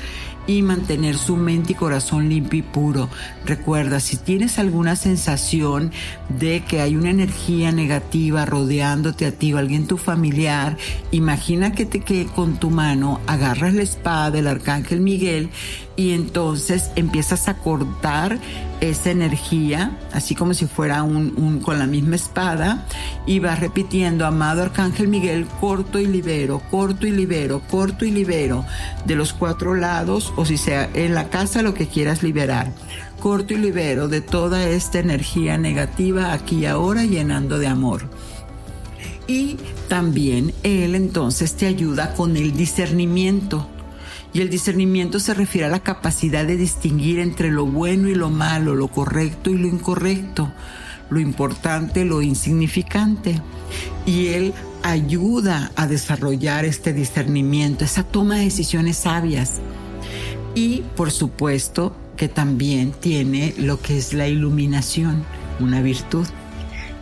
y 0.47 0.62
mantener 0.62 1.17
su 1.17 1.36
mente 1.36 1.73
y 1.73 1.75
corazón 1.75 2.30
limpio 2.30 2.60
y 2.60 2.63
puro. 2.63 3.10
Recuerda, 3.45 3.99
si 3.99 4.15
tienes 4.15 4.58
alguna 4.58 4.95
sensación 4.95 5.91
de 6.30 6.63
que 6.63 6.80
hay 6.80 6.95
una 6.95 7.10
energía 7.10 7.71
negativa 7.71 8.45
rodeándote 8.45 9.25
a 9.25 9.34
ti 9.34 9.53
o 9.53 9.58
alguien 9.58 9.88
tu 9.88 9.97
familiar, 9.97 10.77
imagina 11.12 11.73
que 11.73 11.86
te 11.86 11.99
que 11.99 12.25
con 12.25 12.58
tu 12.58 12.69
mano 12.69 13.19
agarras 13.27 13.73
la 13.73 13.84
espada 13.84 14.32
del 14.32 14.47
arcángel 14.47 15.01
Miguel 15.01 15.49
y 15.98 16.12
entonces 16.12 16.92
empiezas 16.96 17.50
a 17.50 17.56
cortar 17.56 18.38
esa 18.80 19.10
energía, 19.10 19.98
así 20.14 20.36
como 20.36 20.54
si 20.54 20.68
fuera 20.68 21.02
un, 21.02 21.60
con 21.60 21.80
la 21.80 21.88
misma 21.88 22.16
espada, 22.16 22.86
y 23.26 23.40
vas 23.40 23.60
repitiendo, 23.60 24.26
amado 24.26 24.62
Arcángel 24.62 25.08
Miguel, 25.08 25.48
corto 25.60 26.00
y 26.00 26.06
libero, 26.06 26.62
corto 26.70 27.08
y 27.08 27.12
libero, 27.12 27.62
corto 27.68 28.06
y 28.06 28.12
libero, 28.12 28.64
de 29.06 29.16
los 29.16 29.34
cuatro 29.34 29.74
lados, 29.74 30.32
o 30.38 30.46
si 30.46 30.58
sea 30.58 30.88
en 30.94 31.16
la 31.16 31.30
casa 31.30 31.64
lo 31.64 31.74
que 31.74 31.88
quieras 31.88 32.22
liberar. 32.22 32.72
Corto 33.20 33.56
y 33.56 33.58
libero 33.58 34.08
de 34.08 34.22
toda 34.22 34.70
esta 34.70 35.00
energía 35.00 35.58
negativa 35.58 36.34
aquí 36.34 36.60
y 36.60 36.66
ahora 36.68 37.04
llenando 37.04 37.58
de 37.58 37.66
amor. 37.66 38.08
Y 39.26 39.58
también 39.90 40.54
Él 40.62 40.94
entonces 40.94 41.56
te 41.56 41.66
ayuda 41.66 42.14
con 42.14 42.38
el 42.38 42.56
discernimiento 42.56 43.68
y 44.34 44.42
el 44.42 44.50
discernimiento 44.50 45.20
se 45.20 45.34
refiere 45.34 45.68
a 45.68 45.72
la 45.72 45.84
capacidad 45.84 46.46
de 46.46 46.58
distinguir 46.58 47.20
entre 47.20 47.52
lo 47.52 47.66
bueno 47.66 48.10
y 48.10 48.16
lo 48.16 48.30
malo, 48.30 48.76
lo 48.76 48.88
correcto 48.88 49.50
y 49.50 49.58
lo 49.58 49.68
incorrecto, 49.68 50.52
lo 51.10 51.20
importante, 51.20 52.06
lo 52.06 52.22
insignificante. 52.22 53.42
Y 54.06 54.28
Él 54.28 54.54
ayuda 54.84 55.72
a 55.76 55.88
desarrollar 55.88 56.66
este 56.66 56.94
discernimiento, 56.94 57.86
esa 57.86 58.04
toma 58.04 58.38
de 58.38 58.46
decisiones 58.46 58.98
sabias. 58.98 59.56
Y 60.56 60.84
por 60.96 61.12
supuesto 61.12 61.96
que 62.16 62.28
también 62.28 62.92
tiene 62.92 63.54
lo 63.58 63.80
que 63.80 63.98
es 63.98 64.13
la 64.13 64.28
iluminación, 64.28 65.24
una 65.60 65.82
virtud. 65.82 66.26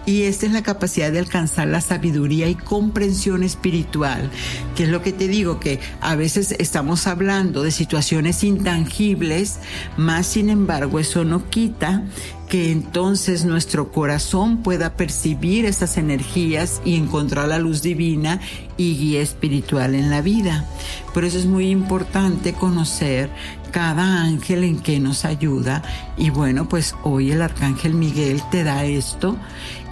Y 0.05 0.23
esta 0.23 0.45
es 0.45 0.51
la 0.51 0.61
capacidad 0.63 1.11
de 1.11 1.19
alcanzar 1.19 1.67
la 1.67 1.81
sabiduría 1.81 2.47
y 2.47 2.55
comprensión 2.55 3.43
espiritual, 3.43 4.29
que 4.75 4.83
es 4.83 4.89
lo 4.89 5.01
que 5.01 5.11
te 5.11 5.27
digo, 5.27 5.59
que 5.59 5.79
a 5.99 6.15
veces 6.15 6.55
estamos 6.59 7.07
hablando 7.07 7.63
de 7.63 7.71
situaciones 7.71 8.43
intangibles, 8.43 9.59
más 9.97 10.27
sin 10.27 10.49
embargo 10.49 10.99
eso 10.99 11.25
no 11.25 11.49
quita 11.49 12.03
que 12.49 12.71
entonces 12.71 13.45
nuestro 13.45 13.91
corazón 13.91 14.57
pueda 14.57 14.93
percibir 14.93 15.65
esas 15.65 15.97
energías 15.97 16.81
y 16.85 16.95
encontrar 16.95 17.47
la 17.47 17.59
luz 17.59 17.81
divina 17.81 18.39
y 18.77 18.97
guía 18.97 19.21
espiritual 19.21 19.95
en 19.95 20.09
la 20.09 20.21
vida. 20.21 20.65
Por 21.13 21.25
eso 21.25 21.37
es 21.37 21.45
muy 21.45 21.69
importante 21.69 22.53
conocer 22.53 23.29
cada 23.71 24.21
ángel 24.21 24.63
en 24.63 24.79
que 24.79 24.99
nos 24.99 25.25
ayuda 25.25 25.81
y 26.17 26.29
bueno, 26.29 26.69
pues 26.69 26.95
hoy 27.03 27.31
el 27.31 27.41
arcángel 27.41 27.93
Miguel 27.93 28.41
te 28.51 28.63
da 28.63 28.85
esto 28.85 29.37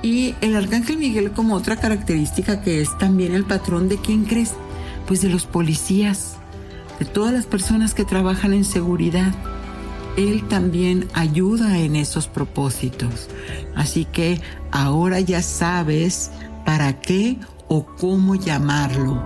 y 0.01 0.35
el 0.41 0.55
arcángel 0.55 0.97
Miguel 0.97 1.31
como 1.31 1.55
otra 1.55 1.77
característica 1.77 2.61
que 2.61 2.81
es 2.81 2.97
también 2.97 3.33
el 3.33 3.45
patrón 3.45 3.89
de 3.89 3.97
quién 3.97 4.25
crees, 4.25 4.53
pues 5.07 5.21
de 5.21 5.29
los 5.29 5.45
policías, 5.45 6.35
de 6.99 7.05
todas 7.05 7.33
las 7.33 7.45
personas 7.45 7.93
que 7.93 8.05
trabajan 8.05 8.53
en 8.53 8.65
seguridad. 8.65 9.33
Él 10.15 10.47
también 10.47 11.07
ayuda 11.13 11.79
en 11.79 11.95
esos 11.95 12.27
propósitos. 12.27 13.29
Así 13.75 14.05
que 14.05 14.39
ahora 14.71 15.19
ya 15.19 15.41
sabes 15.41 16.31
para 16.65 17.01
qué 17.01 17.37
o 17.67 17.85
cómo 17.95 18.35
llamarlo. 18.35 19.23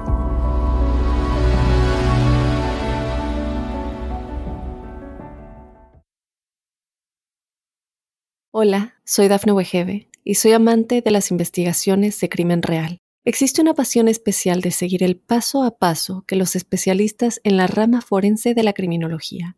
Hola, 8.52 8.96
soy 9.04 9.28
Dafne 9.28 9.52
Wegebe 9.52 10.10
y 10.24 10.36
soy 10.36 10.54
amante 10.54 11.02
de 11.02 11.12
las 11.12 11.32
investigaciones 11.32 12.18
de 12.22 12.30
crimen 12.30 12.62
real. 12.62 12.98
Existe 13.26 13.62
una 13.62 13.74
pasión 13.74 14.08
especial 14.08 14.62
de 14.62 14.72
seguir 14.72 15.04
el 15.04 15.18
paso 15.18 15.64
a 15.64 15.78
paso 15.78 16.24
que 16.26 16.38
los 16.38 16.56
especialistas 16.56 17.42
en 17.44 17.58
la 17.58 17.68
rama 17.68 18.00
forense 18.00 18.54
de 18.54 18.64
la 18.64 18.72
criminología 18.72 19.58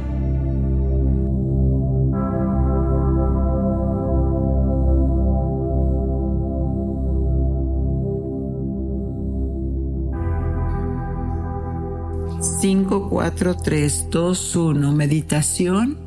Cinco, 12.61 13.09
cuatro, 13.09 13.57
tres, 13.57 14.05
dos, 14.11 14.55
uno. 14.55 14.91
Meditación. 14.91 15.97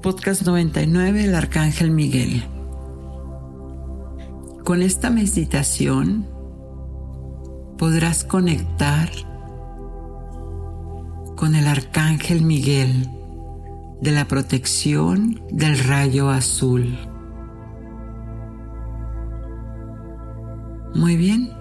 Podcast 0.00 0.42
99, 0.46 1.24
el 1.24 1.34
Arcángel 1.34 1.90
Miguel. 1.90 2.44
Con 4.62 4.82
esta 4.82 5.10
meditación 5.10 6.28
podrás 7.76 8.22
conectar 8.22 9.10
con 11.34 11.56
el 11.56 11.66
Arcángel 11.66 12.42
Miguel 12.42 13.10
de 14.00 14.12
la 14.12 14.28
protección 14.28 15.42
del 15.50 15.80
rayo 15.80 16.30
azul. 16.30 16.96
Muy 20.94 21.16
bien. 21.16 21.55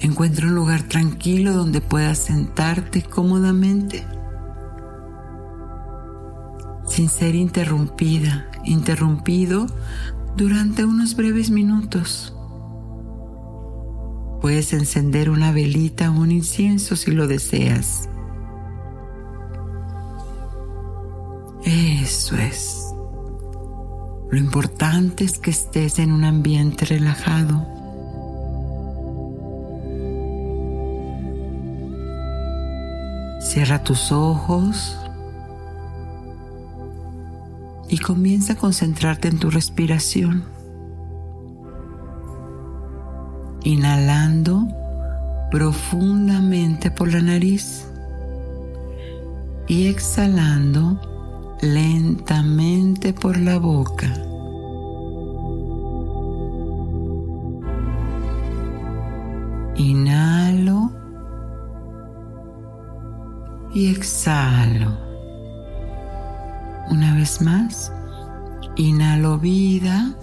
Encuentra 0.00 0.46
un 0.46 0.54
lugar 0.54 0.82
tranquilo 0.84 1.52
donde 1.52 1.80
puedas 1.80 2.18
sentarte 2.18 3.02
cómodamente 3.02 4.06
sin 6.90 7.08
ser 7.08 7.34
interrumpida, 7.34 8.50
interrumpido 8.64 9.66
durante 10.36 10.84
unos 10.84 11.14
breves 11.14 11.50
minutos. 11.50 12.34
Puedes 14.40 14.72
encender 14.72 15.30
una 15.30 15.52
velita 15.52 16.10
o 16.10 16.20
un 16.20 16.32
incienso 16.32 16.96
si 16.96 17.12
lo 17.12 17.26
deseas. 17.26 18.08
Eso 21.64 22.36
es. 22.36 22.86
Lo 24.30 24.38
importante 24.38 25.24
es 25.24 25.38
que 25.38 25.50
estés 25.50 25.98
en 25.98 26.12
un 26.12 26.24
ambiente 26.24 26.86
relajado. 26.86 27.79
Cierra 33.50 33.82
tus 33.82 34.12
ojos 34.12 34.96
y 37.88 37.98
comienza 37.98 38.52
a 38.52 38.56
concentrarte 38.56 39.26
en 39.26 39.40
tu 39.40 39.50
respiración. 39.50 40.44
Inhalando 43.64 44.68
profundamente 45.50 46.92
por 46.92 47.12
la 47.12 47.22
nariz 47.22 47.88
y 49.66 49.88
exhalando 49.88 51.00
lentamente 51.60 53.12
por 53.12 53.36
la 53.36 53.58
boca. 53.58 54.14
Inhalo 59.74 60.99
y 63.72 63.90
exhalo. 63.90 64.96
Una 66.90 67.14
vez 67.14 67.40
más, 67.40 67.92
inhalo 68.76 69.38
vida, 69.38 70.16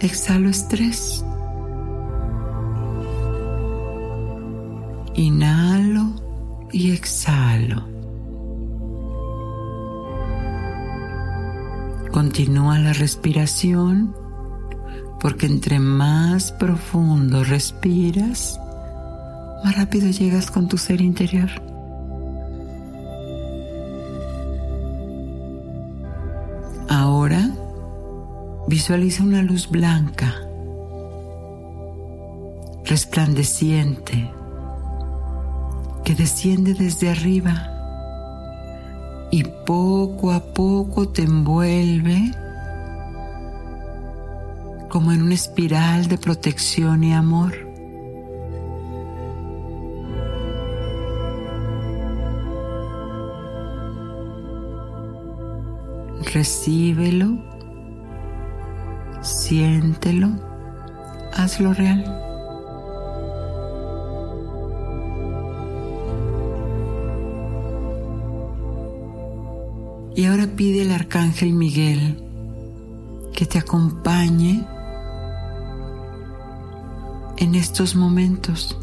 exhalo 0.00 0.50
estrés. 0.50 1.24
Inhalo 5.14 6.14
y 6.70 6.92
exhalo. 6.92 7.88
Continúa 12.10 12.78
la 12.78 12.92
respiración 12.92 14.14
porque 15.18 15.46
entre 15.46 15.78
más 15.78 16.52
profundo 16.52 17.44
respiras, 17.44 18.58
más 19.64 19.76
rápido 19.76 20.10
llegas 20.10 20.50
con 20.50 20.68
tu 20.68 20.76
ser 20.76 21.00
interior. 21.00 21.71
Visualiza 28.72 29.22
una 29.22 29.42
luz 29.42 29.68
blanca, 29.68 30.34
resplandeciente, 32.86 34.32
que 36.02 36.14
desciende 36.14 36.72
desde 36.72 37.10
arriba 37.10 37.68
y 39.30 39.44
poco 39.44 40.32
a 40.32 40.40
poco 40.40 41.06
te 41.06 41.20
envuelve 41.20 42.30
como 44.88 45.12
en 45.12 45.20
una 45.20 45.34
espiral 45.34 46.08
de 46.08 46.16
protección 46.16 47.04
y 47.04 47.12
amor. 47.12 47.52
Recíbelo, 56.32 57.51
siéntelo, 59.42 60.28
hazlo 61.34 61.74
real. 61.74 62.04
Y 70.14 70.26
ahora 70.26 70.46
pide 70.46 70.82
al 70.82 70.92
arcángel 70.92 71.54
Miguel 71.54 72.22
que 73.34 73.46
te 73.46 73.58
acompañe 73.58 74.64
en 77.38 77.54
estos 77.56 77.96
momentos. 77.96 78.78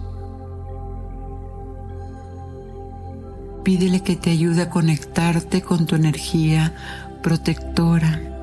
Pídele 3.64 4.01
que 4.01 4.18
te 4.18 4.32
ayude 4.32 4.64
a 4.64 4.70
conectarte 4.70 5.62
con 5.62 5.86
tu 5.86 5.95
energía 5.95 6.74
protectora. 7.24 8.39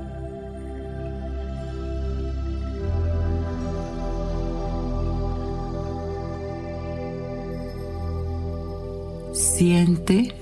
Siente 9.86 10.34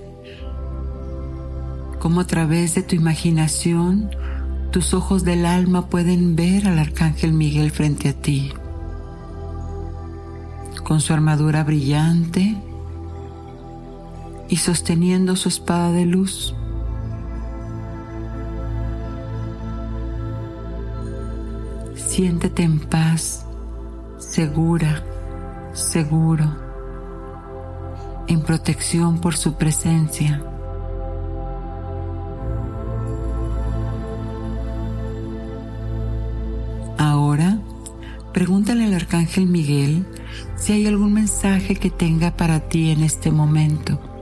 cómo 1.99 2.22
a 2.22 2.26
través 2.26 2.74
de 2.74 2.82
tu 2.82 2.95
imaginación 2.95 4.09
tus 4.70 4.95
ojos 4.95 5.22
del 5.22 5.45
alma 5.45 5.90
pueden 5.90 6.34
ver 6.34 6.66
al 6.66 6.78
arcángel 6.78 7.34
Miguel 7.34 7.70
frente 7.70 8.09
a 8.09 8.14
ti, 8.14 8.55
con 10.82 11.03
su 11.03 11.12
armadura 11.12 11.62
brillante 11.62 12.57
y 14.49 14.57
sosteniendo 14.57 15.36
su 15.36 15.51
espada 15.51 15.92
de 15.92 16.07
luz. 16.07 16.55
Siéntete 21.97 22.62
en 22.62 22.78
paz, 22.78 23.45
segura, 24.16 25.05
seguro, 25.74 26.64
en 28.29 28.43
protección 28.43 29.20
por 29.20 29.37
su 29.37 29.55
presencia. 29.55 30.43
Pregúntale 38.35 38.85
al 38.85 38.95
arcángel 38.95 39.47
Miguel 39.47 40.05
si 40.57 40.72
hay 40.72 40.89
algún 40.89 41.12
mensaje 41.12 41.77
que 41.77 41.89
tenga 41.89 42.37
para 42.37 42.68
ti 42.68 42.91
en 42.91 43.05
este 43.05 43.31
momento. 43.31 44.14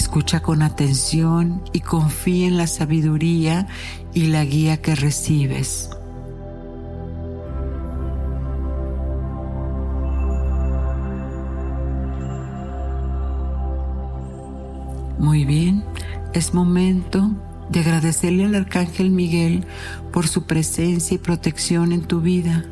Escucha 0.00 0.40
con 0.40 0.62
atención 0.62 1.62
y 1.74 1.80
confía 1.80 2.48
en 2.48 2.56
la 2.56 2.66
sabiduría 2.66 3.68
y 4.14 4.28
la 4.28 4.46
guía 4.46 4.80
que 4.80 4.94
recibes. 4.94 5.90
Muy 15.18 15.44
bien, 15.44 15.84
es 16.32 16.54
momento 16.54 17.30
de 17.68 17.80
agradecerle 17.80 18.46
al 18.46 18.54
Arcángel 18.54 19.10
Miguel 19.10 19.66
por 20.14 20.26
su 20.26 20.44
presencia 20.44 21.14
y 21.14 21.18
protección 21.18 21.92
en 21.92 22.04
tu 22.06 22.22
vida. 22.22 22.64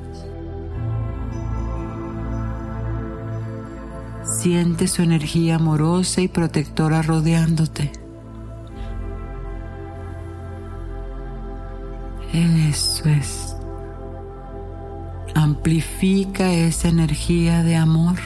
Siente 4.38 4.86
su 4.86 5.02
energía 5.02 5.56
amorosa 5.56 6.20
y 6.20 6.28
protectora 6.28 7.02
rodeándote. 7.02 7.90
Eso 12.32 13.08
es. 13.08 13.56
Amplifica 15.34 16.52
esa 16.52 16.86
energía 16.86 17.64
de 17.64 17.74
amor, 17.74 18.18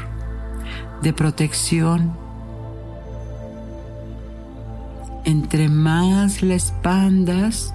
de 1.00 1.14
protección 1.14 2.12
entre 5.24 5.70
más 5.70 6.42
la 6.42 6.52
expandas 6.54 7.72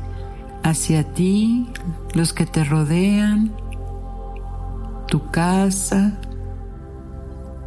hacia 0.62 1.04
ti, 1.14 1.68
los 2.14 2.34
que 2.34 2.46
te 2.46 2.64
rodean, 2.64 3.52
tu 5.08 5.32
casa, 5.32 6.14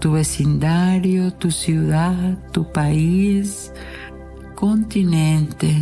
tu 0.01 0.13
vecindario, 0.13 1.33
tu 1.35 1.51
ciudad, 1.51 2.39
tu 2.53 2.65
país, 2.73 3.71
continente, 4.55 5.77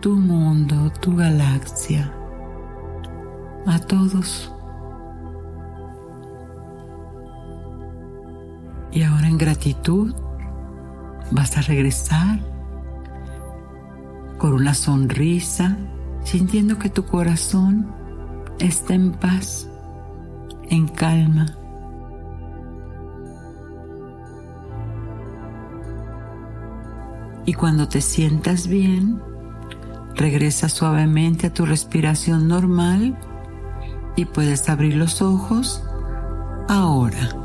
tu 0.00 0.16
mundo, 0.16 0.92
tu 1.00 1.14
galaxia, 1.14 2.12
a 3.66 3.78
todos. 3.78 4.52
Y 8.90 9.04
ahora 9.04 9.28
en 9.28 9.38
gratitud 9.38 10.12
vas 11.30 11.56
a 11.56 11.62
regresar 11.62 12.40
con 14.38 14.54
una 14.54 14.74
sonrisa, 14.74 15.78
sintiendo 16.24 16.78
que 16.80 16.90
tu 16.90 17.04
corazón 17.04 17.86
está 18.58 18.94
en 18.94 19.12
paz, 19.12 19.68
en 20.68 20.88
calma. 20.88 21.61
Y 27.44 27.54
cuando 27.54 27.88
te 27.88 28.00
sientas 28.00 28.68
bien, 28.68 29.20
regresa 30.14 30.68
suavemente 30.68 31.48
a 31.48 31.54
tu 31.54 31.66
respiración 31.66 32.48
normal 32.48 33.18
y 34.16 34.26
puedes 34.26 34.68
abrir 34.68 34.96
los 34.96 35.22
ojos 35.22 35.82
ahora. 36.68 37.41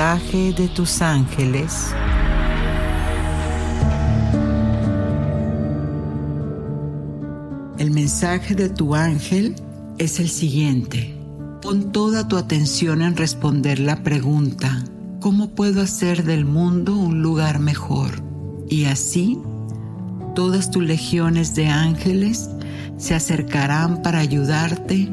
Mensaje 0.00 0.54
de 0.54 0.68
tus 0.68 1.02
ángeles. 1.02 1.94
El 7.76 7.90
mensaje 7.90 8.54
de 8.54 8.70
tu 8.70 8.94
ángel 8.94 9.56
es 9.98 10.18
el 10.18 10.30
siguiente. 10.30 11.14
Pon 11.60 11.92
toda 11.92 12.26
tu 12.26 12.38
atención 12.38 13.02
en 13.02 13.14
responder 13.14 13.78
la 13.78 14.02
pregunta, 14.02 14.82
¿cómo 15.20 15.50
puedo 15.50 15.82
hacer 15.82 16.24
del 16.24 16.46
mundo 16.46 16.96
un 16.96 17.20
lugar 17.20 17.58
mejor? 17.58 18.22
Y 18.70 18.86
así, 18.86 19.38
todas 20.34 20.70
tus 20.70 20.82
legiones 20.82 21.54
de 21.54 21.66
ángeles 21.66 22.48
se 22.96 23.14
acercarán 23.14 24.00
para 24.00 24.20
ayudarte 24.20 25.10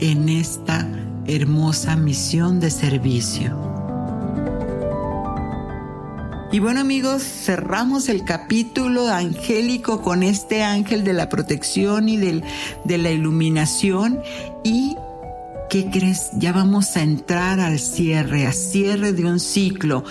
en 0.00 0.28
esta 0.28 0.86
hermosa 1.26 1.96
misión 1.96 2.60
de 2.60 2.70
servicio. 2.70 3.67
Y 6.50 6.60
bueno 6.60 6.80
amigos, 6.80 7.22
cerramos 7.22 8.08
el 8.08 8.24
capítulo 8.24 9.06
angélico 9.08 10.00
con 10.00 10.22
este 10.22 10.62
ángel 10.62 11.04
de 11.04 11.12
la 11.12 11.28
protección 11.28 12.08
y 12.08 12.16
del, 12.16 12.42
de 12.84 12.96
la 12.98 13.10
iluminación 13.10 14.22
y 14.64 14.96
¿Qué 15.68 15.90
crees? 15.90 16.30
Ya 16.32 16.52
vamos 16.52 16.96
a 16.96 17.02
entrar 17.02 17.60
al 17.60 17.78
cierre, 17.78 18.46
a 18.46 18.52
cierre 18.52 19.12
de 19.12 19.26
un 19.26 19.38
ciclo. 19.38 20.02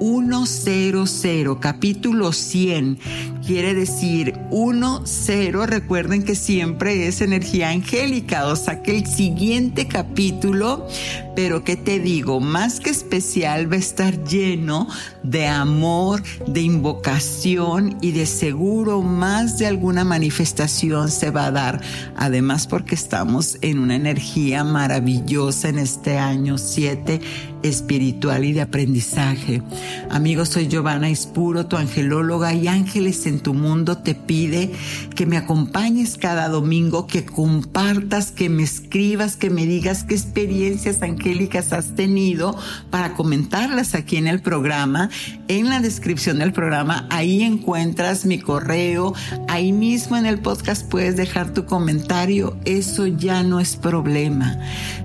100, 0.00 1.56
capítulo 1.60 2.32
100, 2.32 2.98
quiere 3.46 3.74
decir 3.74 4.34
1-0. 4.50 5.66
Recuerden 5.66 6.22
que 6.22 6.34
siempre 6.34 7.06
es 7.06 7.20
energía 7.20 7.70
angélica, 7.70 8.46
o 8.46 8.56
sea 8.56 8.82
que 8.82 8.96
el 8.96 9.06
siguiente 9.06 9.86
capítulo, 9.86 10.86
pero 11.34 11.64
¿qué 11.64 11.76
te 11.76 11.98
digo? 11.98 12.40
Más 12.40 12.80
que 12.80 12.90
especial 12.90 13.70
va 13.70 13.76
a 13.76 13.80
estar 13.80 14.24
lleno 14.24 14.88
de 15.22 15.46
amor, 15.46 16.22
de 16.46 16.62
invocación 16.62 17.96
y 18.00 18.12
de 18.12 18.26
seguro 18.26 19.02
más 19.02 19.58
de 19.58 19.66
alguna 19.66 20.04
manifestación 20.04 21.10
se 21.10 21.30
va 21.30 21.46
a 21.46 21.50
dar. 21.50 21.80
Además 22.16 22.66
porque 22.66 22.94
estamos 22.94 23.58
en 23.60 23.78
una 23.78 23.96
energía 23.96 24.64
maravillosa 24.64 25.68
en 25.68 25.78
este 25.78 26.18
año 26.18 26.58
7 26.58 27.20
espiritual 27.62 28.44
y 28.44 28.52
de 28.52 28.62
aprendizaje. 28.62 29.62
Amigos, 30.10 30.48
soy 30.48 30.68
Giovanna 30.68 31.08
Ispuro, 31.08 31.66
tu 31.66 31.76
angelóloga 31.76 32.52
y 32.54 32.68
Ángeles 32.68 33.26
en 33.26 33.40
tu 33.40 33.54
Mundo 33.54 33.98
te 33.98 34.14
pide 34.14 34.72
que 35.14 35.26
me 35.26 35.36
acompañes 35.36 36.16
cada 36.16 36.48
domingo, 36.48 37.06
que 37.06 37.24
compartas, 37.24 38.32
que 38.32 38.48
me 38.48 38.62
escribas, 38.62 39.36
que 39.36 39.50
me 39.50 39.66
digas 39.66 40.04
qué 40.04 40.14
experiencias 40.14 41.02
angélicas 41.02 41.72
has 41.72 41.94
tenido 41.94 42.56
para 42.90 43.14
comentarlas 43.14 43.94
aquí 43.94 44.16
en 44.16 44.26
el 44.26 44.40
programa. 44.40 45.08
En 45.48 45.68
la 45.68 45.80
descripción 45.80 46.38
del 46.38 46.52
programa, 46.52 47.06
ahí 47.10 47.42
encuentras 47.42 48.26
mi 48.26 48.38
correo, 48.38 49.14
ahí 49.48 49.72
mismo 49.72 50.16
en 50.16 50.26
el 50.26 50.40
podcast 50.40 50.88
puedes 50.88 51.16
dejar 51.16 51.52
tu 51.52 51.66
comentario, 51.66 52.56
eso 52.64 53.06
ya 53.06 53.42
no 53.42 53.60
es 53.60 53.76
problema. 53.76 54.58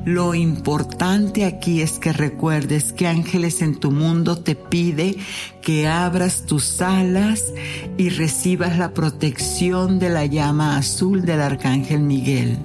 Lo 0.06 0.34
importante 0.34 1.46
aquí 1.46 1.82
es 1.82 2.00
que 2.00 2.14
recuerdes 2.14 2.47
recuerdes 2.48 2.94
que 2.94 3.08
Ángeles 3.08 3.62
en 3.62 3.78
tu 3.78 3.92
mundo 3.92 4.38
te 4.38 4.56
pide 4.56 5.18
que 5.62 5.86
abras 5.86 6.46
tus 6.46 6.82
alas 6.82 7.54
y 7.98 8.08
recibas 8.08 8.78
la 8.78 8.94
protección 8.94 10.00
de 10.00 10.10
la 10.10 10.26
llama 10.26 10.78
azul 10.78 11.26
del 11.26 11.42
Arcángel 11.42 12.00
Miguel. 12.00 12.58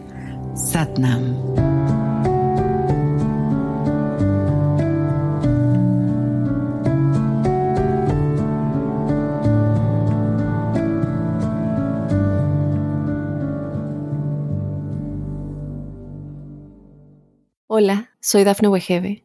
Satnam. 0.55 1.37
Hola, 17.67 18.11
soy 18.21 18.45
Dafne 18.45 18.69
Wegebe 18.69 19.25